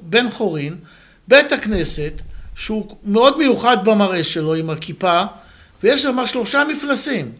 [0.00, 0.76] בן חורין
[1.28, 2.12] בית הכנסת
[2.56, 5.22] שהוא מאוד מיוחד במראה שלו עם הכיפה
[5.82, 7.32] ויש שם שלושה מפלסים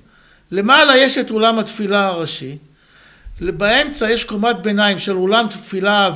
[0.50, 2.56] למעלה יש את אולם התפילה הראשי
[3.40, 6.11] באמצע יש קומת ביניים של אולם תפילה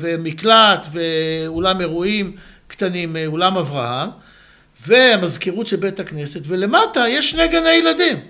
[0.00, 4.08] ומקלט ואולם אירועים קטנים, אולם אברהם,
[4.86, 8.20] והמזכירות של בית הכנסת, ולמטה יש שני גני ילדים.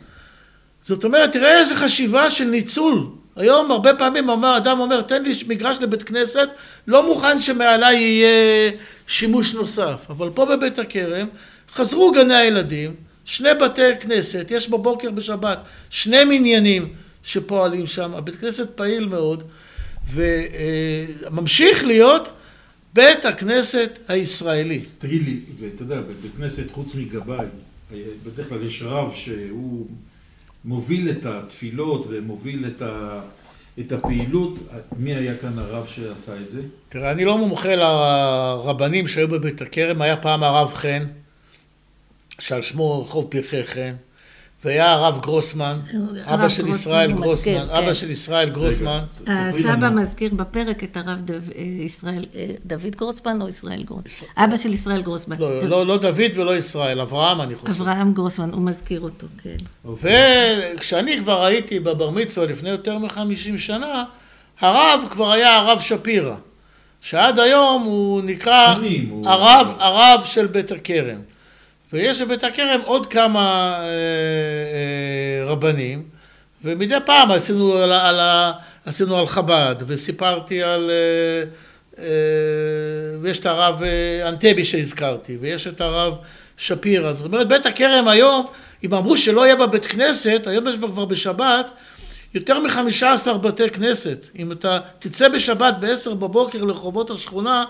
[0.82, 3.06] זאת אומרת, תראה איזה חשיבה של ניצול.
[3.36, 6.48] היום הרבה פעמים אומר, אדם אומר, תן לי מגרש לבית כנסת,
[6.86, 8.70] לא מוכן שמעליי יהיה
[9.06, 10.06] שימוש נוסף.
[10.10, 11.28] אבל פה בבית הכרם
[11.72, 12.94] חזרו גני הילדים,
[13.24, 15.58] שני בתי כנסת, יש בבוקר בשבת
[15.90, 19.42] שני מניינים שפועלים שם, הבית כנסת פעיל מאוד,
[20.14, 22.28] וממשיך להיות
[22.94, 24.84] בית הכנסת הישראלי.
[24.98, 27.46] תגיד לי, ואתה יודע, בבית כנסת חוץ מגבאי,
[28.24, 29.86] בדרך כלל יש רב שהוא
[30.66, 33.20] מוביל את התפילות ומוביל את, ה,
[33.78, 34.54] את הפעילות,
[34.96, 36.62] מי היה כאן הרב שעשה את זה?
[36.88, 41.04] תראה, אני לא מומחה לרבנים שהיו בבית הכרם, היה פעם הרב חן,
[42.38, 43.94] שעל שמו רחוב פרחי חן,
[44.64, 45.78] והיה הרב גרוסמן,
[46.24, 49.00] אבא של ישראל גרוסמן, אבא של ישראל גרוסמן.
[49.26, 51.20] הסבא מזכיר בפרק את הרב
[51.84, 52.24] ישראל,
[52.66, 54.28] דוד גרוסמן או ישראל גרוסמן?
[54.36, 55.36] אבא של ישראל גרוסמן.
[55.68, 57.72] לא דוד ולא ישראל, אברהם אני חושב.
[57.72, 59.56] אברהם גרוסמן, הוא מזכיר אותו, כן.
[60.02, 64.04] וכשאני כבר הייתי בבר מצווה לפני יותר מחמישים שנה,
[64.60, 66.34] הרב כבר היה הרב שפירא,
[67.00, 68.74] שעד היום הוא נקרא
[69.24, 71.18] הרב של בית הכרם.
[71.92, 76.02] ויש בבית הכרם עוד כמה אה, אה, רבנים,
[76.64, 78.20] ומדי פעם עשינו על, על,
[78.86, 80.90] עשינו על חב"ד, וסיפרתי על...
[81.98, 82.04] אה,
[83.20, 83.82] ויש את הרב
[84.28, 86.14] אנטבי שהזכרתי, ויש את הרב
[86.56, 87.12] שפירא.
[87.12, 88.46] זאת אומרת, בית הכרם היום,
[88.84, 91.70] אם אמרו שלא יהיה בבית כנסת, היום יש כבר בשבת
[92.34, 94.28] יותר מחמישה עשר בתי כנסת.
[94.38, 97.64] אם אתה תצא בשבת בעשר בבוקר לרחובות השכונה,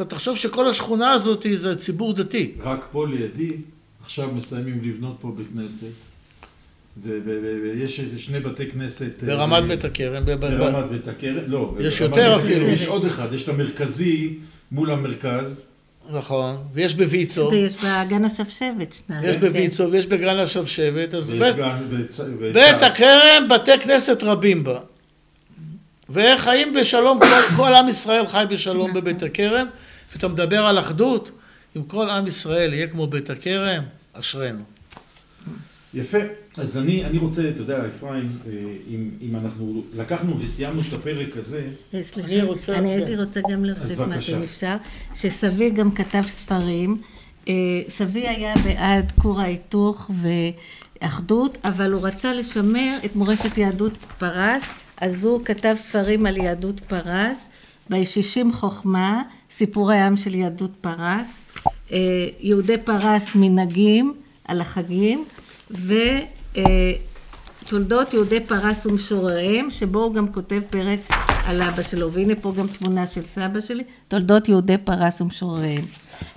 [0.00, 2.52] אתה תחשוב שכל השכונה הזאת זה ציבור דתי.
[2.60, 3.52] רק פה לידי,
[4.00, 5.86] עכשיו מסיימים לבנות פה בית כנסת,
[7.02, 9.10] ויש שני בתי כנסת...
[9.22, 10.24] אה, ברמת בית הכרם.
[10.24, 11.74] ברמת בית הכרם, לא.
[11.80, 12.66] יש יותר אפילו.
[12.66, 14.34] יש עוד אחד, יש את המרכזי
[14.72, 15.62] מול המרכז.
[16.12, 17.48] נכון, ויש בויצו.
[17.52, 19.24] ויש בגן השבשבת שניים.
[19.24, 21.34] יש בויצו ויש בגן השבשבת, אז
[22.52, 24.80] בית הכרם, בתי כנסת רבים בה.
[26.10, 29.66] וחיים בשלום, כל, כל עם ישראל חי בשלום בבית הכרם,
[30.12, 31.30] ואתה מדבר על אחדות,
[31.76, 34.62] אם כל עם ישראל יהיה כמו בית הכרם, אשרינו.
[35.94, 36.18] יפה.
[36.56, 38.52] אז אני, אני רוצה, אתה יודע, אפרים, אה,
[38.90, 41.66] אם, אם אנחנו לקחנו וסיימנו את הפרק הזה...
[41.94, 43.16] אה, סליחה, אני, רוצה, אני הייתי.
[43.16, 44.76] רוצה גם להוסיף משהו, אם אפשר,
[45.14, 47.02] שסבי גם כתב ספרים.
[47.48, 47.54] אה,
[47.88, 50.10] סבי היה בעד כור ההיתוך
[51.00, 54.64] ואחדות, אבל הוא רצה לשמר את מורשת יהדות פרס.
[55.00, 57.48] אז הוא כתב ספרים על יהדות פרס,
[57.90, 61.38] בישישים חוכמה, סיפורי עם של יהדות פרס,
[61.92, 61.98] אה,
[62.40, 65.24] יהודי פרס מנהגים על החגים,
[67.64, 71.00] ותולדות יהודי פרס ומשורריהם, שבו הוא גם כותב פרק
[71.44, 75.84] על אבא שלו, והנה פה גם תמונה של סבא שלי, תולדות יהודי פרס ומשורריהם.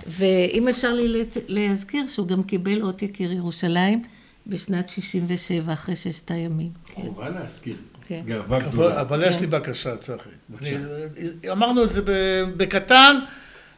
[0.06, 4.02] ואם אפשר לי להזכיר שהוא גם קיבל אות יקיר ירושלים
[4.46, 6.70] בשנת 67, אחרי ששת הימים.
[6.94, 7.76] חובה להזכיר.
[8.12, 8.22] כן.
[8.26, 9.00] גאווה גדולה.
[9.00, 10.30] אבל יש לי בקשה, צחי.
[11.52, 12.00] אמרנו את זה
[12.56, 13.16] בקטן,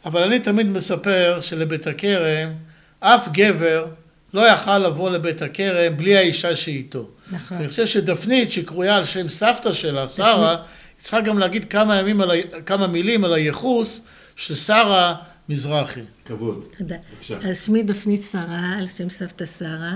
[0.05, 2.53] אבל אני תמיד מספר שלבית הכרם,
[3.01, 3.87] אף גבר
[4.35, 7.11] לא יכל לבוא לבית הכרם בלי האישה שאיתו.
[7.31, 7.57] נכון.
[7.57, 10.57] אני חושב שדפנית, שקרויה על שם סבתא שלה, שרה,
[10.99, 12.31] צריכה גם להגיד כמה, ימים על,
[12.67, 14.01] כמה מילים על הייחוס
[14.37, 15.15] של שרה
[15.49, 16.01] מזרחי.
[16.25, 16.65] כבוד.
[16.79, 16.97] תודה.
[17.43, 19.93] אז שמי דפנית שרה, על שם סבתא שרה.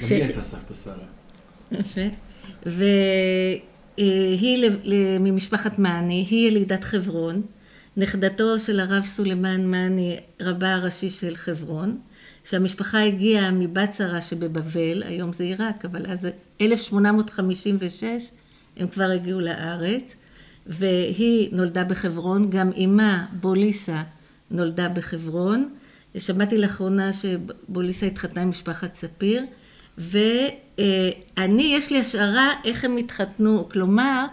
[0.00, 0.94] גם היא הייתה סבתא שרה.
[2.66, 4.70] והיא
[5.20, 7.42] ממשפחת מאני, היא ילידת חברון,
[7.96, 11.98] נכדתו של הרב סולימן מאני, רבה הראשי של חברון,
[12.44, 16.28] שהמשפחה הגיעה מבצרה שבבבל, היום זה עיראק, אבל אז
[16.60, 18.30] 1856
[18.76, 20.16] הם כבר הגיעו לארץ,
[20.66, 24.02] והיא נולדה בחברון, גם אמה בוליסה
[24.50, 25.70] נולדה בחברון.
[26.18, 29.42] שמעתי לאחרונה שבוליסה התחתנה עם משפחת ספיר,
[29.98, 30.18] ו...
[31.38, 34.26] אני, יש לי השערה איך הם התחתנו, כלומר,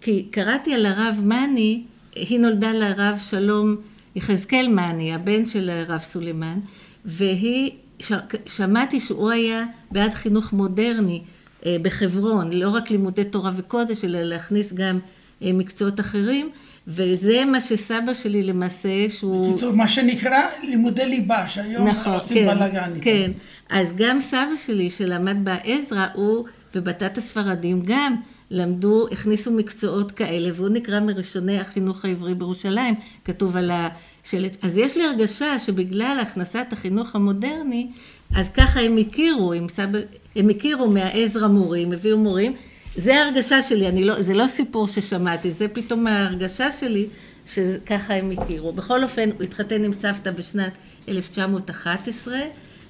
[0.00, 1.82] כי קראתי על הרב מאני,
[2.14, 3.76] היא נולדה לרב שלום
[4.16, 6.58] יחזקאל מאני, הבן של הרב סולימן,
[7.04, 8.12] והיא, ש,
[8.46, 11.22] שמעתי שהוא היה בעד חינוך מודרני
[11.66, 14.98] אה, בחברון, לא רק לימודי תורה וקודש, אלא להכניס גם
[15.42, 16.50] אה, מקצועות אחרים,
[16.88, 19.52] וזה מה שסבא שלי למעשה, שהוא...
[19.52, 22.92] בקיצור, מה שנקרא לימודי ליבה, שהיום נכון, עושים כן, בלאגן.
[23.00, 23.30] כן,
[23.70, 28.16] אז גם סבא שלי שלמד בעזרא, הוא ובתת הספרדים גם
[28.50, 34.64] למדו, הכניסו מקצועות כאלה, והוא נקרא מראשוני החינוך העברי בירושלים, כתוב על השלט.
[34.64, 37.90] אז יש לי הרגשה שבגלל הכנסת החינוך המודרני,
[38.36, 39.98] אז ככה הם הכירו, הם, סבא,
[40.36, 42.52] הם הכירו מהעזרא מורים, הביאו מורים,
[42.96, 47.06] זה ההרגשה שלי, אני לא, זה לא סיפור ששמעתי, זה פתאום ההרגשה שלי
[47.46, 48.72] שככה הם הכירו.
[48.72, 50.78] בכל אופן, הוא התחתן עם סבתא בשנת
[51.08, 52.38] 1911,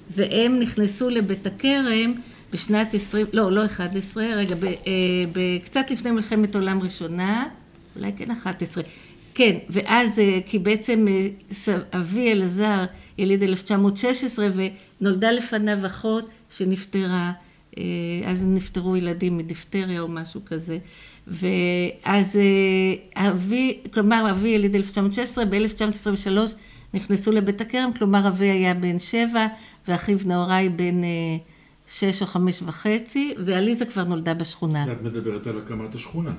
[0.09, 2.13] והם נכנסו לבית הכרם
[2.53, 7.47] בשנת 20, לא, לא 11, רגע, ב, אה, קצת לפני מלחמת עולם ראשונה,
[7.95, 8.83] אולי כן 11,
[9.33, 12.85] כן, ואז, אה, כי בעצם אה, אבי אלעזר
[13.17, 14.47] יליד 1916,
[15.01, 17.31] ונולדה לפניו אחות שנפטרה,
[18.25, 20.77] אז נפטרו ילדים מדיפטריה או משהו כזה.
[21.27, 22.39] ואז
[23.15, 26.55] אבי, כלומר אבי יליד 1916, ב-1923
[26.93, 29.47] נכנסו לבית הכרם, כלומר אבי היה בן שבע
[29.87, 31.01] ואחיו נהוראי בן
[31.87, 34.91] שש או חמש וחצי, ועליזה כבר נולדה בשכונה.
[34.91, 36.31] את מדברת על הקמת השכונה.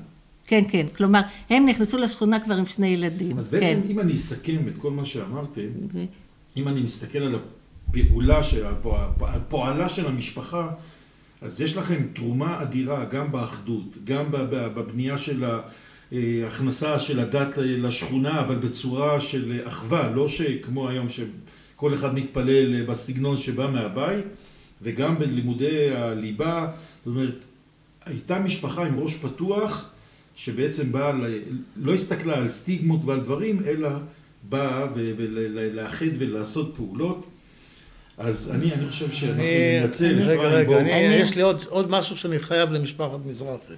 [0.46, 0.86] כן, כן.
[0.96, 3.38] כלומר, הם נכנסו לשכונה כבר עם שני ילדים.
[3.38, 3.90] אז בעצם, כן.
[3.90, 6.04] אם אני אסכם את כל מה שאמרתם, ו...
[6.56, 10.70] אם אני מסתכל על הפעולה, של, על פועלה של המשפחה,
[11.40, 15.44] אז יש לכם תרומה אדירה גם באחדות, גם בבנייה של
[16.12, 23.36] ההכנסה של הדת לשכונה, אבל בצורה של אחווה, לא שכמו היום שכל אחד מתפלל בסגנון
[23.36, 24.24] שבא מהבית,
[24.82, 27.34] וגם בלימודי הליבה, זאת אומרת,
[28.04, 29.88] הייתה משפחה עם ראש פתוח,
[30.36, 31.12] שבעצם באה,
[31.76, 33.88] לא הסתכלה על סטיגמות ועל דברים, אלא
[34.48, 34.86] באה
[35.72, 37.26] לאחד ולעשות פעולות.
[38.18, 39.42] אז אני, אני חושב שאנחנו
[39.82, 43.74] ננצל, רגע, רגע, אני, יש לי עוד, עוד משהו שאני חייב למשפחת מזרחי.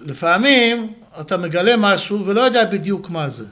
[0.00, 3.44] לפעמים אתה מגלה משהו ולא יודע בדיוק מה זה.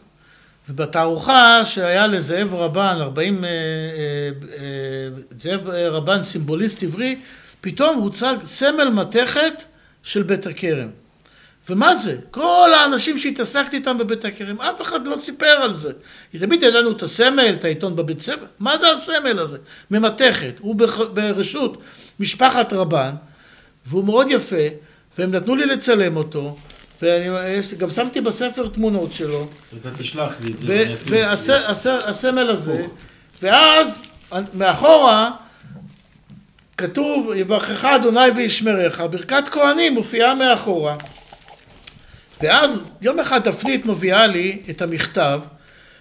[0.69, 3.55] ובתערוכה שהיה לזאב רבן, 40, אה, אה,
[4.59, 5.09] אה,
[5.41, 7.17] זאב רבן סימבוליסט עברי,
[7.61, 9.63] פתאום הוצג סמל מתכת
[10.03, 10.89] של בית הכרם.
[11.69, 12.17] ומה זה?
[12.31, 15.93] כל האנשים שהתעסקתי איתם בבית הכרם, אף אחד לא סיפר על זה.
[16.39, 19.59] תמיד ידענו את הסמל, את העיתון בבית ספר, מה זה הסמל הזה?
[19.91, 20.77] ממתכת, הוא
[21.15, 21.79] ברשות
[22.21, 23.11] משפחת רבן,
[23.87, 24.67] והוא מאוד יפה,
[25.19, 26.57] והם נתנו לי לצלם אותו,
[27.03, 29.49] וגם שמתי בספר תמונות שלו.
[29.81, 31.99] אתה תשלח לי את זה, ואני אשים את זה.
[32.07, 32.87] והסמל הזה,
[33.43, 34.03] ואז
[34.55, 35.31] מאחורה
[36.77, 40.97] כתוב, יברכך אדוני וישמרך, ברכת כהנים מופיעה מאחורה.
[42.43, 45.41] ואז יום אחד תפנית מביאה לי את המכתב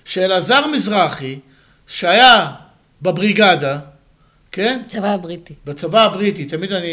[0.05, 1.39] שאלעזר מזרחי,
[1.87, 2.51] שהיה
[3.01, 3.79] בבריגדה,
[4.51, 4.81] כן?
[4.87, 5.53] בצבא הבריטי.
[5.65, 6.87] בצבא הבריטי, תמיד אני...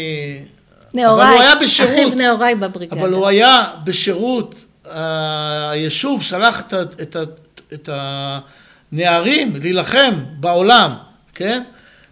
[0.93, 3.01] נאורי, אבל הוא היה בשירות, אחיו נאורי בבריגדה.
[3.01, 4.65] אבל הוא היה בשירות,
[5.71, 7.89] היישוב שלח את, את, את, את
[8.91, 10.93] הנערים להילחם בעולם,
[11.35, 11.63] כן?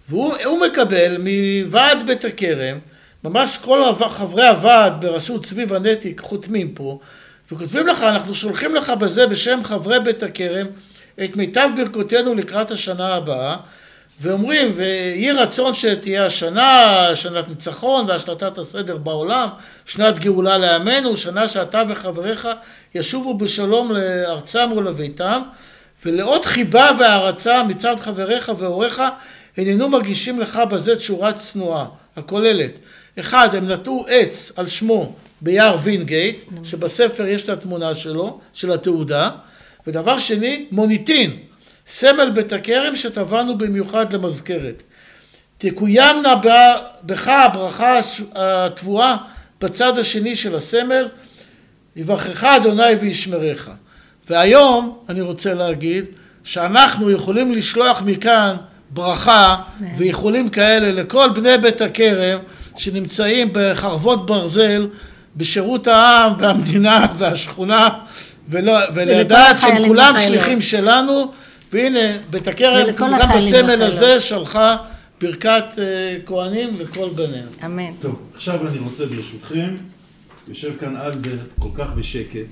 [0.09, 2.77] והוא מקבל מוועד בית הכרם,
[3.23, 6.99] ממש כל חברי הוועד בראשות צבי ונטיק חותמים פה,
[7.51, 10.67] וכותבים לך, אנחנו שולחים לך בזה בשם חברי בית הכרם
[11.23, 13.55] את מיטב ברכותינו לקראת השנה הבאה,
[14.21, 19.49] ואומרים, ויהי רצון שתהיה השנה, שנת ניצחון והשלטת הסדר בעולם,
[19.85, 22.47] שנת גאולה לעמנו, שנה שאתה וחבריך
[22.95, 25.41] ישובו בשלום לארצם ולביתם,
[26.05, 29.01] ולאות חיבה והערצה מצד חבריך והוריך,
[29.57, 31.85] הננו מגישים לך בזה תשורה צנועה,
[32.17, 32.71] הכוללת.
[33.19, 39.29] אחד, הם נטעו עץ על שמו ביער וינגייט, שבספר יש את התמונה שלו, של התעודה,
[39.87, 41.37] ודבר שני, מוניטין,
[41.89, 44.83] סמל בית הכרם שטבענו במיוחד למזכרת.
[45.57, 46.35] תקוימנה
[47.03, 47.99] בך הברכה
[48.35, 49.15] התבואה
[49.61, 51.07] בצד השני של הסמל,
[51.95, 53.69] יברכך אדוני וישמרך.
[54.29, 56.05] והיום אני רוצה להגיד
[56.43, 58.55] שאנחנו יכולים לשלוח מכאן
[58.89, 59.55] ברכה
[59.97, 62.39] ואיחולים כאלה לכל בני בית הכרם
[62.77, 64.87] שנמצאים בחרבות ברזל
[65.35, 67.89] בשירות העם והמדינה והשכונה
[68.49, 71.31] ולדעת שהם כולם שליחים שלנו
[71.73, 74.77] והנה בית הכרם גם בסמל הזה שלחה
[75.21, 77.47] ברכת אה, כהנים לכל בניהם.
[77.65, 77.93] אמן.
[78.01, 79.77] טוב, עכשיו אני רוצה ברשותכם,
[80.47, 82.47] יושב כאן אלברט כל כך בשקט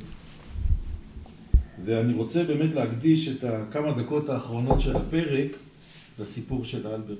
[1.85, 5.51] ואני רוצה באמת להקדיש את הכמה דקות האחרונות של הפרק
[6.19, 7.17] לסיפור של אלברט.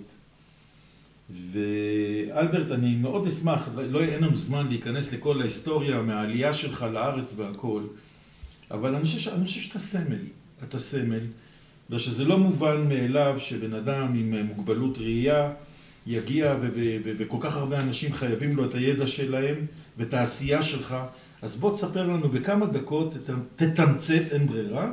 [1.51, 7.83] ואלברט, אני מאוד אשמח, לא, אין לנו זמן להיכנס לכל ההיסטוריה מהעלייה שלך לארץ והכל,
[8.71, 10.25] אבל אני חושב, אני חושב שאתה סמל,
[10.63, 11.19] אתה סמל,
[11.89, 15.51] ושזה לא מובן מאליו שבן אדם עם מוגבלות ראייה
[16.07, 16.55] יגיע
[17.03, 19.55] וכל כך הרבה אנשים חייבים לו את הידע שלהם
[19.97, 20.95] ואת העשייה שלך,
[21.41, 23.13] אז בוא תספר לנו בכמה דקות,
[23.55, 24.91] תתמצת, אין ברירה,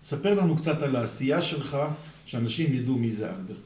[0.00, 1.76] תספר לנו קצת על העשייה שלך,
[2.26, 3.56] שאנשים ידעו מי זה אלברט.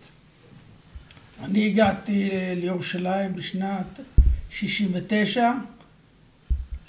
[1.43, 4.01] אני הגעתי לירושלים בשנת
[4.51, 5.53] 69,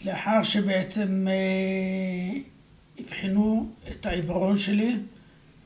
[0.05, 2.39] לאחר שבעצם אה,
[3.01, 4.95] אבחנו את העיוורון שלי,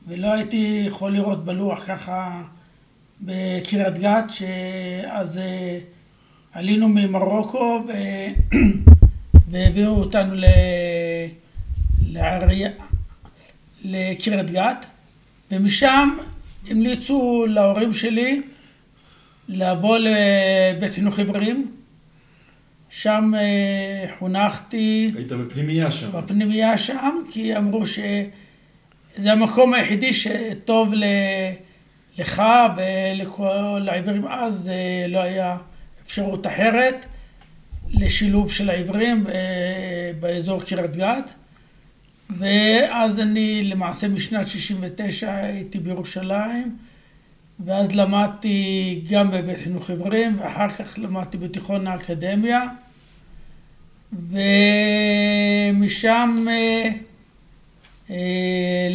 [0.06, 2.42] ולא הייתי יכול לראות בלוח ככה
[3.20, 5.78] בקריית גת, שאז אה,
[6.52, 7.92] עלינו ממרוקו ו...
[9.50, 10.44] והביאו אותנו ל...
[12.08, 12.70] לעריה...
[13.84, 14.86] לקריית גת,
[15.50, 16.08] ומשם
[16.70, 18.42] המליצו להורים שלי
[19.48, 21.70] לבוא לבית חינוך עיוורים.
[22.90, 26.10] שם אה, חונכתי היית בפנימייה שם.
[26.12, 27.86] בפנימייה שם, כי אמרו
[29.16, 30.94] שזה המקום היחידי שטוב.
[32.18, 32.42] לך
[32.76, 35.56] ולכל העיוורים אז אה, לא היה
[36.06, 37.06] אפשרות אחרת
[37.90, 41.32] לשילוב של העיוורים אה, באזור קריית גת.
[42.38, 46.76] ואז אני למעשה משנת 69 הייתי בירושלים,
[47.60, 52.64] ואז למדתי גם בבית חינוך עיוורים, ואחר כך למדתי בתיכון האקדמיה,
[55.72, 56.90] ומשם אה,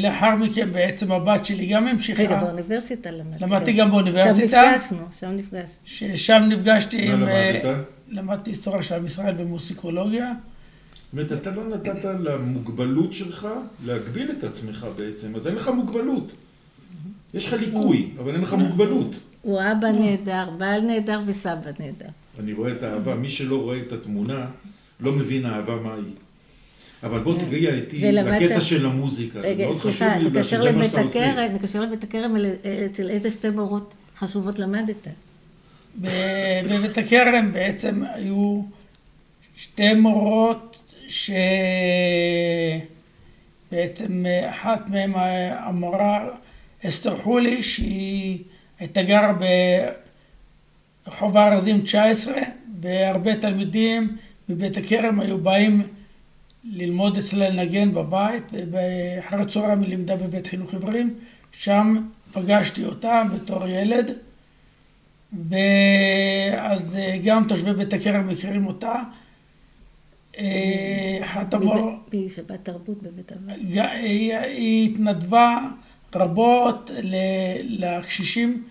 [0.02, 2.24] לאחר מכן בעצם הבת שלי גם המשיכה.
[2.24, 3.44] רגע, באוניברסיטה למדתי.
[3.44, 4.64] למדתי גם באוניברסיטה.
[4.64, 5.76] שם נפגשנו, שם נפגשנו.
[5.86, 7.24] ששם נפגשתי מה עם...
[7.28, 7.86] אה, למדת?
[8.10, 10.32] למדתי היסטוריה של עם ישראל במוסיקולוגיה.
[10.32, 13.48] זאת אומרת, אתה לא נתת למוגבלות שלך
[13.86, 16.32] להגביל את עצמך בעצם, אז אין לך מוגבלות.
[17.34, 19.16] יש לך ליקוי, אבל אין לך מוגבלות.
[19.42, 22.10] הוא אבא נהדר, בעל נהדר וסבא נהדר.
[22.40, 24.46] אני רואה את האהבה, מי שלא רואה את התמונה,
[25.00, 26.14] לא מבין אהבה מהי.
[27.04, 30.58] אבל בוא תגיע איתי לקטע של המוזיקה, זה רגע, מאוד חשוב סליחה, לי, בגלל תקשר
[30.58, 31.32] שזה מה לבית שאתה עושה.
[31.32, 32.36] הכרם, תקשר לבית הכרם
[32.86, 35.08] אצל איזה שתי מורות חשובות למדת.
[35.96, 38.62] בבית הכרם בעצם היו
[39.56, 40.94] שתי מורות
[43.70, 45.12] שבעצם אחת מהן
[45.60, 46.28] המורה
[46.86, 48.44] אסתר חולי שהיא
[48.80, 49.34] הייתה גרה
[51.06, 52.34] ברחוב הארזים 19
[52.82, 54.18] והרבה תלמידים
[54.50, 55.88] מבית הכרם היו באים
[56.72, 61.14] ללמוד אצלה לנגן בבית ואחר הצהריים היא לימדה בבית חינוך עיוורים
[61.52, 61.96] שם
[62.32, 64.12] פגשתי אותה בתור ילד
[65.34, 68.96] ואז אה, גם תושבי בית הכרם מכירים אותה.
[70.38, 71.92] אה, אחת המור...
[72.14, 73.56] בשבת תרבות בבית אבות.
[73.92, 75.58] היא היא התנדבה
[76.16, 76.92] רבות
[77.64, 78.64] לקשישים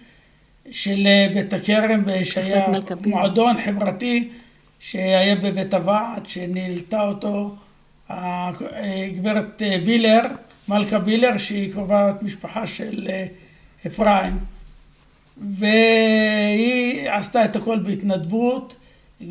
[0.70, 2.66] של בית הכרם, שהיה.
[3.06, 4.28] מועדון חברתי
[4.78, 7.56] שהיה בבית הוועד, שניהלתה אותו
[8.08, 10.20] הגברת בילר,
[10.68, 13.26] מלכה בילר, שהיא קרובת משפחה של אה,
[13.86, 14.38] אפרים.
[15.56, 18.74] והיא עשתה את הכל בהתנדבות,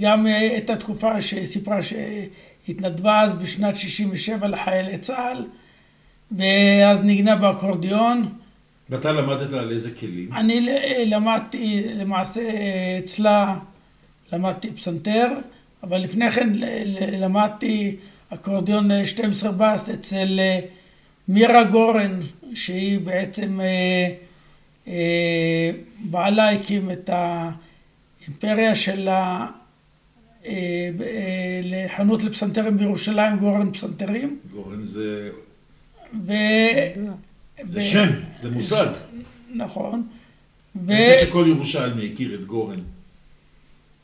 [0.02, 5.46] גם הייתה תקופה שסיפרה שהתנדבה אז בשנת 67 לחיילי צה"ל,
[6.32, 8.26] ואז ניגנה באקורדיון.
[8.90, 10.34] ואתה למדת על איזה כלים?
[10.34, 10.70] אני
[11.06, 12.42] למדתי, למעשה
[13.00, 13.60] אצלה
[14.34, 15.28] למדתי פסנתר,
[15.84, 16.50] אבל לפני כן
[17.12, 17.96] למדתי
[18.30, 20.60] אקורדיון 12 בס אצל אה,
[21.28, 22.20] מירה גורן,
[22.54, 24.10] שהיא בעצם אה,
[24.88, 29.48] אה, בעלה הקים את האימפריה של ה...
[30.46, 35.30] אה, אה, לחנות לפסנתרים בירושלים, גורן פסנתרים, גורן זה
[36.26, 36.34] ו...
[37.64, 38.10] זה ו- שם,
[38.42, 38.94] זה מוסד.
[39.54, 40.08] נכון.
[40.86, 40.92] ו...
[40.92, 42.80] אני חושב שכל ירושלמי הכיר את גורן.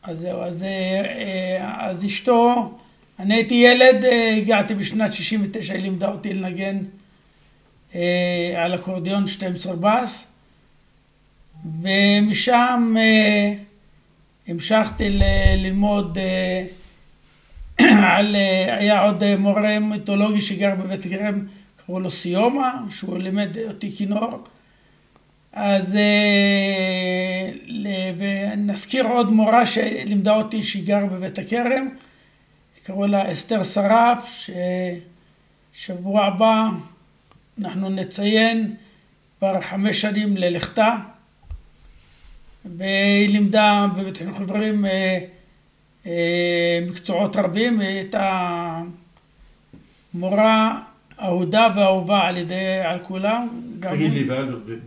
[0.03, 0.69] אז זהו, אז, אה,
[1.05, 2.77] אה, אז אשתו,
[3.19, 6.77] אני הייתי ילד, אה, הגעתי בשנת 69, היא לימדה אותי לנגן
[7.95, 10.27] אה, על אקורדיון 12 בס,
[11.81, 13.53] ומשם אה,
[14.47, 15.19] המשכתי
[15.57, 16.17] ללמוד
[18.13, 18.35] על,
[18.67, 21.45] היה עוד מורה מיתולוגי שגר בבית גרם,
[21.85, 24.43] קראו לו סיומה, שהוא לימד אותי כינור.
[25.53, 25.97] אז
[28.17, 31.89] ונזכיר עוד מורה שלימדה אותי שהיא בבית הכרם,
[32.83, 34.47] קראו לה אסתר שרף,
[35.75, 36.69] ששבוע הבא
[37.59, 38.75] אנחנו נציין
[39.39, 40.95] כבר חמש שנים ללכתה,
[42.77, 45.19] והיא לימדה בבית חינוך עיוורים אה,
[46.05, 48.81] אה, מקצועות רבים, היא הייתה
[50.13, 50.81] מורה
[51.21, 52.55] אהודה ואהובה על ידי,
[52.85, 53.47] על כולם.
[53.79, 54.27] תגיד לי,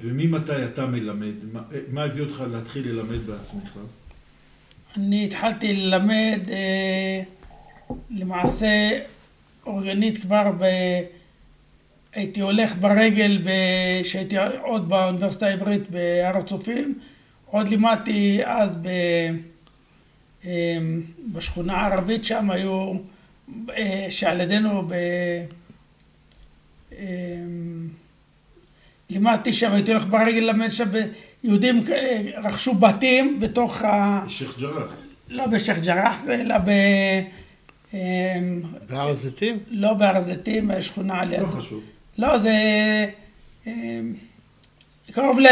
[0.00, 1.34] וממתי אתה מלמד?
[1.52, 3.78] מה- מה הביא אותך להתחיל ללמד בעצמך?
[4.96, 7.22] אני התחלתי ללמד אה,
[8.10, 8.98] למעשה
[9.66, 10.64] אורגנית כבר ב...
[12.14, 13.42] הייתי הולך ברגל
[14.02, 16.98] כשהייתי עוד באוניברסיטה העברית בהר הצופים,
[17.46, 18.88] עוד לימדתי אז ב...
[20.44, 20.78] אה,
[21.32, 22.92] בשכונה הערבית שם היו,
[23.70, 24.92] אה, שעל ידינו ב...
[26.98, 27.06] אה,
[29.10, 30.88] לימדתי שם, הייתי הולך ברגל ללמד שם,
[31.44, 34.24] יהודים אה, רכשו בתים בתוך ה...
[34.28, 34.88] שייח' ג'ראח.
[35.28, 36.70] לא בשייח' ג'ראח, אלא ב...
[37.96, 39.58] אמ, בהר הזיתים?
[39.68, 41.40] לא בהר הזיתים, שכונה על יד...
[41.40, 41.82] לא חשוב.
[42.18, 42.52] לא, זה
[43.66, 44.14] אמ,
[45.12, 45.46] קרוב ל...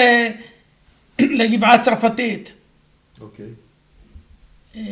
[1.41, 2.53] לגבעה הצרפתית.
[3.21, 3.47] אוקיי.
[4.77, 4.83] אה,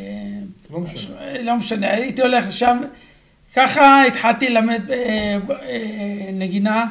[0.71, 1.43] לא משנה.
[1.43, 2.79] לא משנה, הייתי הולך לשם,
[3.55, 6.87] ככה התחלתי ללמד אה, אה, נגינה,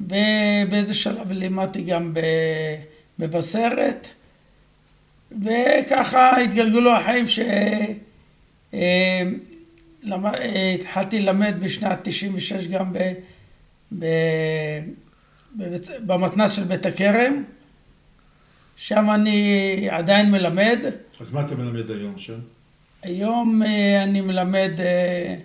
[0.00, 2.20] ובאיזה שלב לימדתי גם ב-
[3.18, 4.08] מבשרת,
[5.42, 7.38] וככה התגלגלו החיים ש...
[10.04, 12.98] למד- אה, התחלתי ללמד בשנת 96 גם ב...
[13.98, 14.04] ב...
[15.56, 17.42] בבית- במתנ"ס של בית הכרם,
[18.76, 19.50] שם אני
[19.90, 20.78] עדיין מלמד.
[21.20, 22.38] אז מה אתה מלמד היום שם?
[23.02, 25.36] היום אה, אני מלמד אה,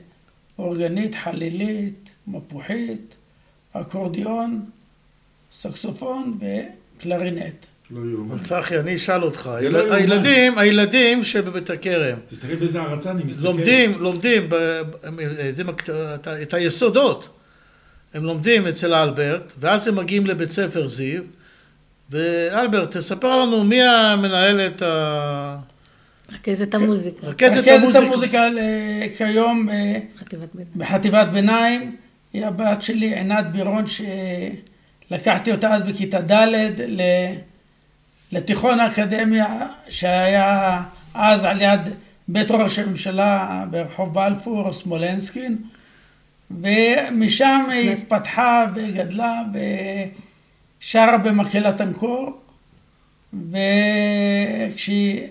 [0.60, 3.16] אורגנית, חלילית, מפוחית,
[3.74, 4.66] אקורדיון,
[5.52, 7.66] סקסופון וקלרינט.
[7.92, 8.40] לא יאומן.
[8.44, 9.50] צחי, אני אשאל אותך.
[9.60, 9.94] זה לא יאומן.
[9.96, 13.46] הילדים, הילדים שבבית הכרם, תסתכל באיזה הערצה אני מסתכל.
[13.46, 15.90] לומדים, לומדים, ב- הם יודעים את
[16.42, 17.30] את היסודות.
[18.14, 21.22] הם לומדים אצל אלברט, ואז הם מגיעים לבית ספר זיו,
[22.10, 25.58] ואלברט, תספר לנו מי המנהלת ה...
[26.34, 28.50] רכזת המוזיקה, רכזת המוזיקה.
[28.50, 28.60] ל-
[29.18, 29.98] כיום אה.
[30.76, 31.96] בחטיבת ביניים,
[32.34, 36.72] היא הבת שלי עינת בירון שלקחתי אותה אז בכיתה ד'.
[38.32, 40.82] לתיכון האקדמיה שהיה
[41.14, 41.90] אז על יד
[42.28, 45.58] בית ראש הממשלה ברחוב בלפור, סמולנסקין,
[46.52, 49.42] ומשם היא התפתחה וגדלה
[50.80, 52.42] ושרה במקהלת אנקור,
[53.34, 55.22] וכשהיא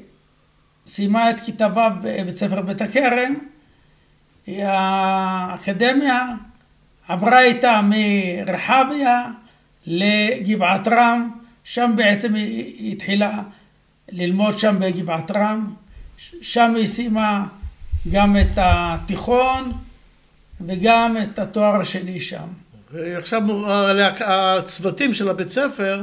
[0.87, 3.35] סיימה את כיתה ו' בבית ספר בית הכרם,
[4.49, 6.27] האקדמיה
[7.09, 9.25] עברה איתה מרחביה
[9.87, 11.38] לגבעת רם,
[11.71, 13.43] שם בעצם היא התחילה
[14.13, 15.75] ללמוד שם בגבעת רם,
[16.43, 17.47] שם היא סיימה
[18.13, 19.73] גם את התיכון
[20.67, 22.47] וגם את התואר השני שם.
[23.17, 23.43] עכשיו
[24.21, 26.03] הצוותים של הבית ספר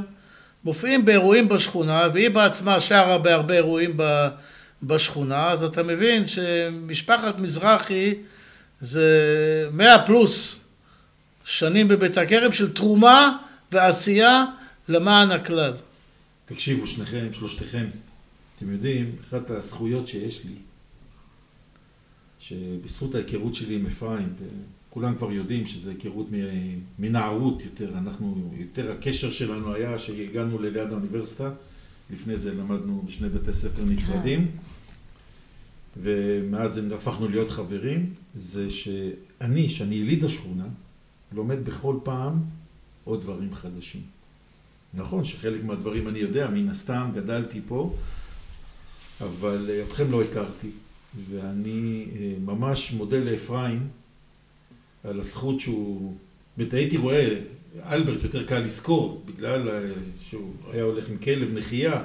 [0.63, 3.97] מופיעים באירועים בשכונה, והיא בעצמה שרה בהרבה אירועים
[4.83, 8.13] בשכונה, אז אתה מבין שמשפחת מזרחי
[8.81, 9.09] זה
[9.71, 10.59] מאה פלוס
[11.43, 13.37] שנים בבית הכרם של תרומה
[13.71, 14.45] ועשייה
[14.89, 15.73] למען הכלל.
[16.45, 17.85] תקשיבו, שניכם, שלושתכם,
[18.55, 20.55] אתם יודעים, אחת הזכויות שיש לי,
[22.39, 24.33] שבזכות ההיכרות שלי עם אפרים,
[24.89, 26.27] וכולם כבר יודעים שזו היכרות
[26.99, 31.51] מנערות יותר, אנחנו, יותר הקשר שלנו היה שהגענו לליד האוניברסיטה,
[32.13, 34.51] לפני זה למדנו בשני בתי ספר נפרדים,
[36.01, 40.65] ומאז הפכנו להיות חברים, זה שאני, שאני יליד השכונה,
[41.33, 42.39] לומד בכל פעם
[43.03, 44.14] עוד דברים חדשים.
[44.95, 47.95] נכון שחלק מהדברים אני יודע, מן הסתם גדלתי פה,
[49.21, 50.69] אבל אה, אתכם לא הכרתי,
[51.29, 53.87] ואני אה, ממש מודה לאפרים
[55.03, 56.15] על הזכות שהוא,
[56.57, 57.39] באמת הייתי רואה,
[57.83, 59.81] אלברט יותר קל לזכור, בגלל אה,
[60.21, 62.03] שהוא היה הולך עם כלב נחייה,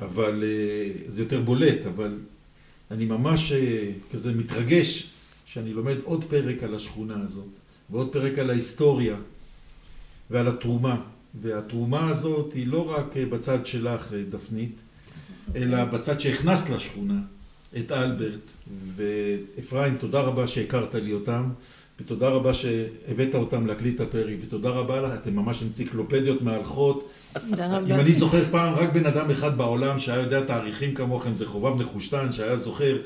[0.00, 0.44] אבל
[1.08, 2.18] זה יותר בולט, אבל
[2.90, 3.52] אני ממש
[4.12, 5.10] כזה מתרגש
[5.46, 7.48] שאני לומד עוד פרק על השכונה הזאת,
[7.90, 9.16] ועוד פרק על ההיסטוריה
[10.30, 11.02] ועל התרומה.
[11.40, 14.76] והתרומה הזאת היא לא רק בצד שלך, דפנית,
[15.56, 17.20] אלא בצד שהכנסת לשכונה,
[17.76, 18.50] את אלברט.
[18.96, 21.48] ואפרים, תודה רבה שהכרת לי אותם,
[22.00, 27.10] ותודה רבה שהבאת אותם להקליט הפרי, ותודה רבה לך, אתם ממש אנציקלופדיות מהלכות.
[27.50, 27.92] תודה אם.
[27.92, 32.32] אני זוכר פעם, רק בן אדם אחד בעולם שהיה יודע תאריכים כמוכם, זה חובב נחושתן,
[32.32, 32.96] שהיה זוכר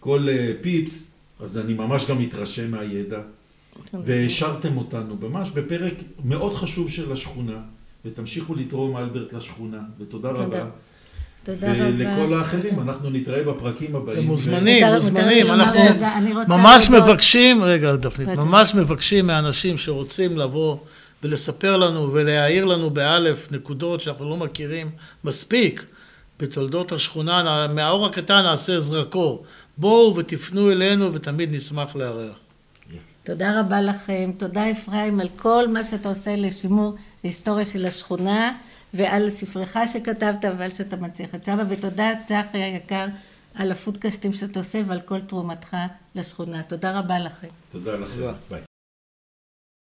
[0.00, 1.10] כל אה, פיפס,
[1.40, 3.20] אז אני ממש גם מתרשם מהידע.
[4.04, 5.94] והשארתם אותנו ממש בפרק
[6.24, 7.56] מאוד חשוב של השכונה,
[8.04, 10.42] ותמשיכו לתרום אלברט לשכונה, ותודה תודה.
[10.42, 10.64] רבה.
[11.44, 11.88] תודה רבה.
[11.88, 14.18] ולכל האחרים, אנחנו נתראה בפרקים הבאים.
[14.18, 15.80] אתם מוזמנים, מוזמנים, אנחנו
[16.48, 16.90] ממש.
[16.90, 18.28] מבקשים, רגע דפנית.
[18.28, 20.76] ממש מבקשים מאנשים שרוצים לבוא
[21.22, 24.90] ולספר לנו ולהעיר לנו באלף נקודות שאנחנו לא מכירים
[25.24, 25.84] מספיק
[26.40, 29.44] בתולדות השכונה, מהאור הקטן נעשה זרקור.
[29.78, 32.43] בואו ותפנו אלינו ותמיד נשמח לארח.
[33.24, 36.94] תודה רבה לכם, תודה אפרים על כל מה שאתה עושה לשימור
[37.24, 38.56] ההיסטוריה של השכונה
[38.94, 43.06] ועל ספרך שכתבת ועל שאתה מצליח את סבא ותודה צחי היקר
[43.54, 45.76] על הפודקאסטים שאתה עושה ועל כל תרומתך
[46.14, 46.62] לשכונה.
[46.62, 47.48] תודה רבה לכם.
[47.72, 48.32] תודה לכם.
[48.50, 48.73] ביי.